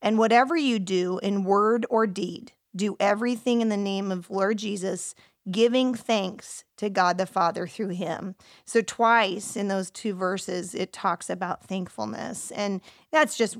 [0.00, 4.58] And whatever you do in word or deed, do everything in the name of Lord
[4.58, 5.14] Jesus
[5.50, 8.34] giving thanks to God the Father through him.
[8.64, 12.80] So twice in those two verses it talks about thankfulness and
[13.12, 13.58] that's just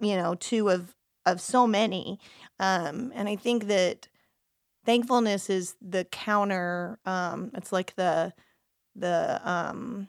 [0.00, 0.94] you know two of
[1.26, 2.18] of so many.
[2.58, 4.08] Um and I think that
[4.84, 8.32] thankfulness is the counter um it's like the
[8.94, 10.08] the um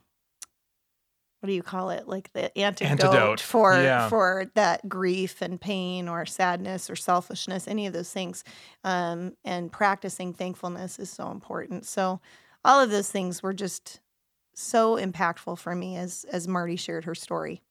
[1.39, 4.09] what do you call it like the antidote, Antidote, for yeah.
[4.09, 8.43] for that grief and pain or sadness or selfishness any of those things
[8.83, 12.19] um, and practicing thankfulness is so important so
[12.65, 14.01] all of those things were just
[14.53, 17.61] so impactful for me as as marty shared her story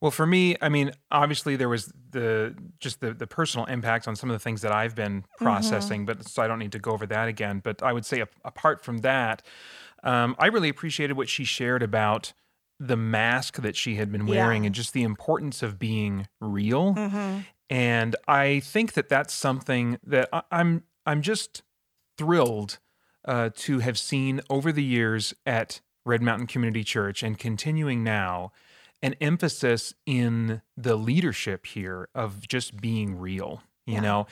[0.00, 4.16] Well, for me, I mean, obviously there was the just the the personal impact on
[4.16, 5.44] some of the things that I've been Mm-hmm.
[5.44, 7.60] processing, but so I don't need to go over that again.
[7.64, 9.40] But I would say, a- apart from that,
[10.04, 12.32] um, I really appreciated what she shared about
[12.78, 14.66] the mask that she had been wearing Yeah.
[14.66, 16.94] and just the importance of being real.
[16.94, 17.40] mm-hmm.
[17.70, 21.62] And I think that that's something that I, I'm I'm just
[22.18, 22.78] thrilled
[23.24, 28.52] uh, to have seen over the years at Red Mountain Community Church and continuing now
[29.02, 33.62] an emphasis in the leadership here of just being real.
[33.86, 34.00] You Yeah.
[34.00, 34.26] know,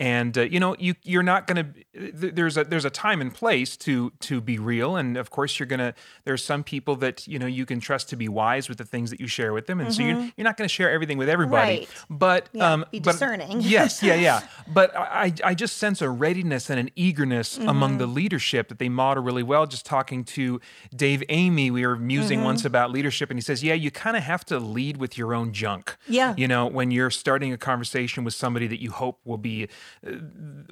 [0.00, 1.56] and uh, you know you you're not going
[1.92, 4.96] to there's a there's a time and place to to be real.
[4.96, 5.94] And of course you're going to
[6.24, 9.10] there's some people that you know you can trust to be wise with the things
[9.10, 9.80] that you share with them.
[9.80, 11.78] And so you're, you're not going to share everything with everybody.
[11.80, 11.88] Right.
[12.08, 13.60] but Yeah, um be but- discerning.
[13.60, 14.42] yes yeah yeah.
[14.68, 18.88] But I I just sense a readiness and an eagerness among the leadership that they
[18.88, 19.66] model really well.
[19.66, 20.60] Just talking to
[20.94, 24.22] Dave Amy we were musing once about leadership and he says yeah you kind of
[24.22, 25.96] have to lead with your own junk.
[26.06, 26.34] Yeah.
[26.36, 29.68] you know when you're starting a conversation with somebody that you hope will be
[30.06, 30.10] uh,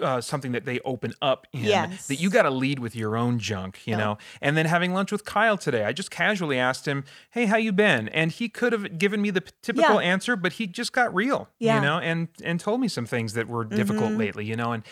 [0.04, 2.06] uh, something that they open up in Yes.
[2.08, 5.10] that you got to lead with your own junk you know and then having lunch
[5.12, 8.72] with kyle today i just casually asked him hey how you been and he could
[8.72, 10.08] have given me the typical Yeah.
[10.08, 11.76] answer but he just got real Yeah.
[11.76, 11.84] Mm-hmm.
[11.84, 14.82] you know and and told me some things that were difficult lately you know and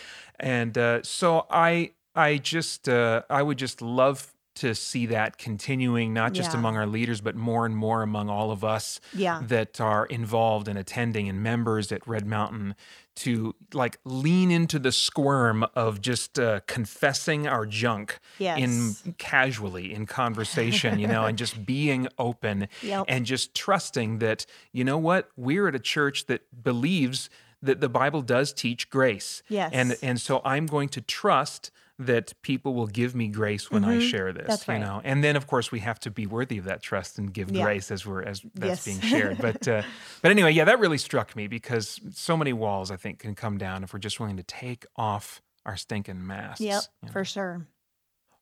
[0.41, 6.13] and uh, so i i just uh, i would just love to see that continuing
[6.15, 6.59] not just Yeah.
[6.61, 9.43] among our leaders but more and more among all of us Yeah.
[9.49, 12.77] that are involved and attending and members at Red Mountain
[13.17, 18.19] to like lean into the squirm of just uh, confessing our junk
[18.59, 23.05] in casually in conversation, you know, and just being open Yep.
[23.09, 27.31] and just trusting that, you know what, we're at a church that believes
[27.63, 29.43] that the Bible does teach grace.
[29.49, 29.71] Yes.
[29.73, 34.01] And and so I'm going to trust that people will give me grace when I
[34.01, 34.41] share this.
[34.43, 34.51] Mm-hmm.
[34.51, 34.79] That's right.
[34.81, 37.33] You know, and then of course we have to be worthy of that trust and
[37.33, 37.63] give Yeah.
[37.63, 38.85] grace as we're as that's Yes.
[38.85, 39.39] being shared.
[39.39, 39.83] But uh,
[40.23, 43.59] but anyway, yeah, that really struck me because so many walls I think can come
[43.59, 46.61] down if we're just willing to take off our stinking masks.
[46.61, 47.13] Yep, you know.
[47.13, 47.67] for sure.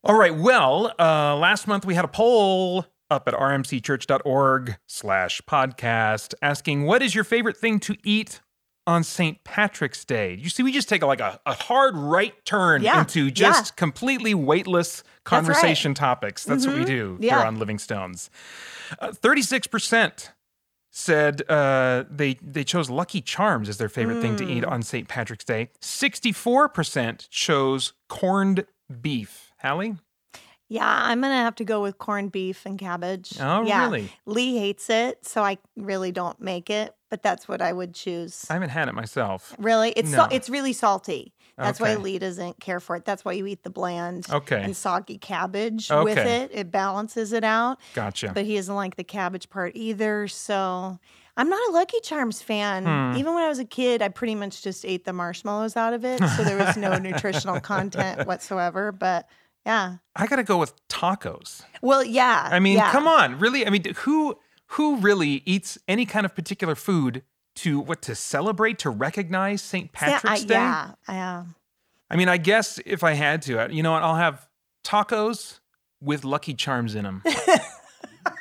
[0.03, 0.35] All right.
[0.35, 7.01] Well, uh, last month we had a poll up at rmcchurch.org slash podcast asking what
[7.01, 8.41] is your favorite thing to eat
[8.85, 9.43] on St.
[9.43, 10.35] Patrick's Day?
[10.35, 13.31] You see, we just take a, like a, a hard right turn Yeah, into yeah.
[13.31, 15.23] just completely weightless right.
[15.23, 16.43] conversation topics.
[16.43, 18.29] That's what we do here on Living Stones.
[18.99, 20.29] Uh, 36%
[20.95, 25.07] said uh, they they chose Lucky Charms as their favorite thing to eat on St.
[25.07, 25.69] Patrick's Day.
[25.81, 28.65] 64% chose corned
[29.01, 29.51] beef.
[29.61, 29.95] Hallie?
[30.73, 33.33] Yeah, I'm gonna have to go with corned beef and cabbage.
[33.39, 33.83] Oh, yeah.
[33.85, 34.11] really?
[34.25, 38.45] Lee hates it, so I really don't make it, but that's what I would choose.
[38.49, 39.53] I haven't had it myself.
[39.59, 40.17] really, it's No.
[40.17, 41.33] sal- it's really salty.
[41.55, 43.05] That's why Lee doesn't care for it.
[43.05, 44.59] That's why you eat the bland Okay.
[44.63, 46.49] and soggy cabbage with it.
[46.51, 47.77] It balances it out.
[47.93, 48.31] Gotcha.
[48.33, 50.27] But he doesn't like the cabbage part either.
[50.27, 50.97] So
[51.37, 52.85] I'm not a Lucky Charms fan.
[52.85, 53.19] Hmm.
[53.19, 56.03] Even when I was a kid, I pretty much just ate the marshmallows out of
[56.03, 56.19] it.
[56.35, 58.91] So there was no nutritional content whatsoever.
[58.91, 59.27] But
[59.65, 59.97] yeah.
[60.15, 61.63] I gotta go with tacos.
[61.81, 62.49] Well, yeah.
[62.51, 62.91] I mean, yeah.
[62.91, 63.65] come on, really?
[63.65, 64.37] I mean, who
[64.67, 67.23] who really eats any kind of particular food
[67.55, 69.91] to what to celebrate to recognize St.
[69.91, 70.55] Patrick's Day?
[70.55, 71.45] yeah, yeah.
[72.09, 74.03] I mean, I guess if I had to, you know what?
[74.03, 74.47] I'll have
[74.83, 75.59] tacos
[76.01, 77.23] with Lucky Charms in them.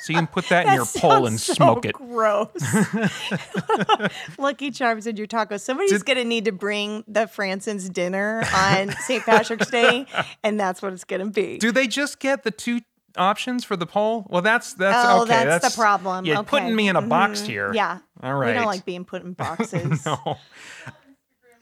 [0.01, 1.93] so you can put that in your That poll and so smoke it.
[1.95, 2.51] Gross.
[4.39, 5.61] Lucky Charms in your tacos.
[5.61, 9.25] Somebody's Did- gonna need to bring the Fransons dinner on St.
[9.25, 10.07] Patrick's Day,
[10.43, 11.59] and that's what it's gonna be.
[11.59, 12.81] Do they just get the two
[13.17, 14.27] options for the poll?
[14.31, 15.45] Well, that's that's oh, okay.
[15.45, 16.25] that's, the problem.
[16.25, 16.49] You're okay.
[16.49, 17.47] putting me in a box Mhm.
[17.47, 17.73] here.
[17.75, 17.99] Yeah.
[18.23, 18.49] All right.
[18.49, 20.05] We don't like being put in boxes.
[20.07, 20.17] no.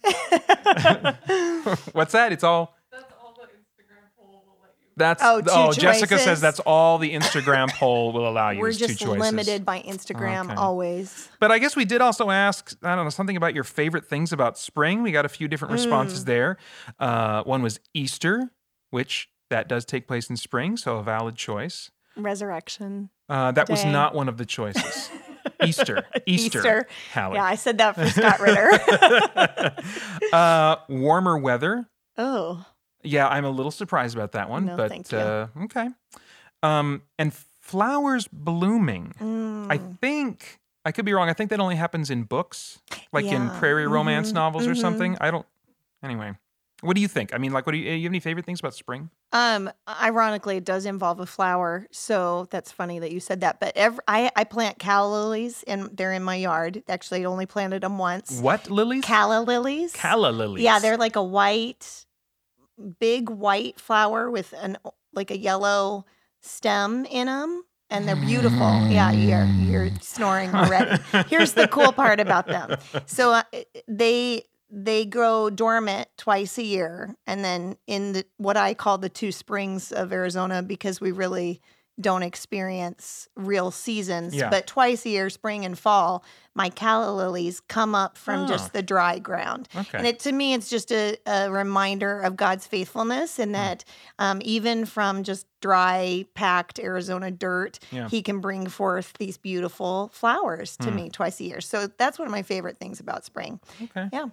[1.92, 2.32] What's that?
[2.32, 2.74] It's all.
[5.00, 8.60] That's Oh, oh, Jessica says that's all the Instagram poll will allow you.
[8.60, 10.54] We're just limited by Instagram Okay.
[10.54, 11.28] always.
[11.40, 14.32] But I guess we did also ask, I don't know, something about your favorite things
[14.32, 15.02] about spring.
[15.02, 15.76] We got a few different Mm.
[15.78, 16.58] responses there.
[16.98, 18.50] Uh, one was Easter,
[18.90, 21.90] which that does take place in spring, so a valid choice.
[22.16, 23.08] Resurrection.
[23.28, 25.10] Uh, that was not one of the choices.
[25.64, 26.86] Easter, Easter, Easter.
[27.14, 27.36] Hallie.
[27.36, 29.74] Yeah, I said that for Scott Ritter.
[30.32, 31.88] uh, warmer weather.
[32.18, 32.64] oh.
[33.02, 35.18] Yeah, I'm a little surprised about that one, No, but thank you.
[35.18, 35.88] Uh, okay.
[36.62, 39.14] Um, and flowers blooming.
[39.70, 39.98] I Mm.
[40.00, 41.28] think I could be wrong.
[41.28, 42.78] I think that only happens in books,
[43.12, 43.58] like in Yeah.
[43.58, 44.34] prairie romance Mhm.
[44.34, 44.80] novels or Mhm.
[44.80, 45.16] something.
[45.20, 45.46] I don't.
[46.02, 46.32] Anyway,
[46.80, 47.34] what do you think?
[47.34, 49.10] I mean, like, what do you, you have any favorite things about spring?
[49.32, 53.60] Um, ironically, it does involve a flower, so that's funny that you said that.
[53.60, 56.82] But I I plant calla lilies, and they're in my yard.
[56.88, 58.40] Actually, I only planted them once.
[58.40, 59.04] What lilies?
[59.04, 59.92] Calla lilies.
[59.92, 60.64] Calla lilies.
[60.64, 62.06] Yeah, they're like a white,
[62.98, 64.78] big white flower with an
[65.12, 66.04] like a yellow
[66.40, 68.86] stem in them, and they're beautiful.
[68.88, 71.02] Yeah, you're you're snoring already.
[71.28, 72.76] Here's the cool part about them.
[73.06, 73.42] So uh,
[73.88, 79.08] they they grow dormant twice a year, and then in the what I call the
[79.08, 81.60] two springs of Arizona, because we really
[82.00, 84.50] don't experience real seasons, Yeah.
[84.50, 86.24] but twice a year, spring and fall,
[86.54, 88.46] my calla lilies come up from Oh.
[88.46, 89.68] just the dry ground.
[89.74, 89.98] Okay.
[89.98, 93.42] And it to me, it's just a, a reminder of God's faithfulness, Hmm.
[93.42, 93.84] and that
[94.18, 98.08] um, even from just dry, packed Arizona dirt, Yeah.
[98.08, 100.96] He can bring forth these beautiful flowers to Hmm.
[100.96, 101.60] me twice a year.
[101.60, 103.60] So that's one of my favorite things about spring.
[103.82, 104.08] okay.
[104.12, 104.26] Yeah.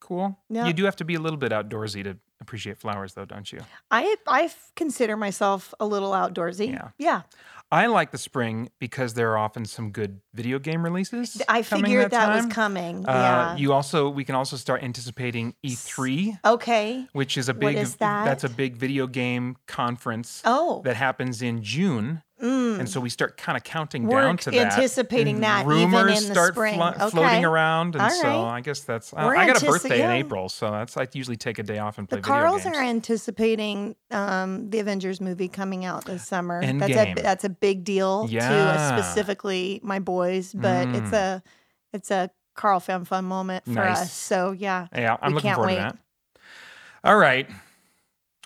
[0.00, 0.36] Cool.
[0.50, 0.66] Yeah.
[0.66, 3.60] You do have to be a little bit outdoorsy to appreciate flowers, though, don't you?
[3.90, 6.72] I I consider myself a little outdoorsy.
[6.72, 6.88] Yeah.
[6.98, 7.22] Yeah.
[7.72, 11.42] I like the spring because there are often some good video game releases.
[11.48, 13.04] I figured that, was coming.
[13.08, 13.56] Uh, yeah.
[13.56, 17.08] You also we can also start anticipating E3, okay.
[17.12, 20.82] which is a What big is that's a big video game conference Oh.
[20.84, 22.22] that happens in June.
[22.80, 24.72] And so we start kind of counting We're down to that.
[24.72, 26.74] anticipating that even rumors in the start spring.
[26.74, 27.10] flo- Okay.
[27.10, 28.56] floating around, and All so right.
[28.56, 29.12] I guess that's.
[29.14, 30.14] I- We're I got a antici- birthday in yeah.
[30.16, 32.76] April, so that's I usually take a day off and play The video Carls games.
[32.76, 36.60] are anticipating um, the Avengers movie coming out this summer.
[36.60, 37.18] That's Endgame.
[37.18, 38.50] a that's a big deal to Yeah.
[38.52, 41.12] uh, specifically my boys, but it's Mm.
[41.12, 41.42] a
[41.92, 43.98] it's a Carl fan fun moment for Nice.
[44.02, 44.12] us.
[44.12, 45.76] So yeah, yeah, I'm we looking can't forward wait.
[45.76, 45.96] to that.
[47.02, 47.48] All right.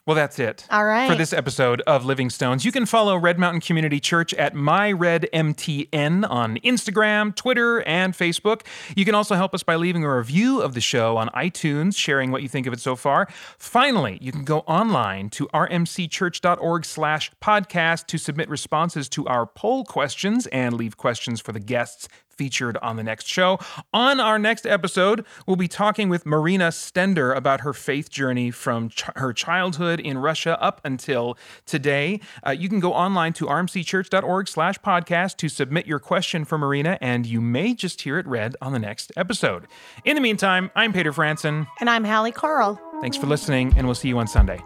[0.09, 0.65] Well, that's it.
[0.71, 1.07] all right.
[1.07, 2.65] for this episode of Living Stones.
[2.65, 8.63] You can follow Red Mountain Community Church at MyRedMTN on Instagram, Twitter, and Facebook.
[8.97, 12.31] You can also help us by leaving a review of the show on iTunes, sharing
[12.31, 13.29] what you think of it so far.
[13.59, 19.85] Finally, you can go online to rmcchurch.org slash podcast to submit responses to our poll
[19.85, 22.09] questions and leave questions for the guests
[22.39, 23.59] featured on the next show.
[23.93, 28.89] On our next episode, we'll be talking with Marina Stender about her faith journey from
[28.91, 31.37] ch- her childhood in Russia up until
[31.67, 32.21] today.
[32.47, 36.97] Uh, you can go online to rmcchurch.org slash podcast to submit your question for Marina,
[37.01, 39.67] and you may just hear it read on the next episode.
[40.05, 41.67] In the meantime, I'm Peter Franson.
[41.81, 42.81] and I'm Hallie Carl.
[43.01, 44.61] Thanks for listening, and we'll see you on Sunday.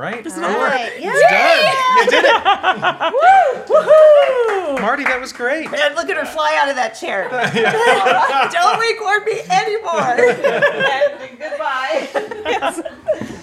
[0.00, 0.24] right?
[0.24, 0.56] This is right.
[0.56, 0.72] work.
[0.96, 1.60] It's done.
[1.98, 2.32] You did it.
[3.68, 3.76] Woo.
[3.76, 4.80] Woohoo.
[4.80, 5.66] Marty, that was great.
[5.66, 7.28] And look at her fly out of that chair.
[8.50, 10.16] Don't record me anymore.
[11.38, 13.36] Goodbye.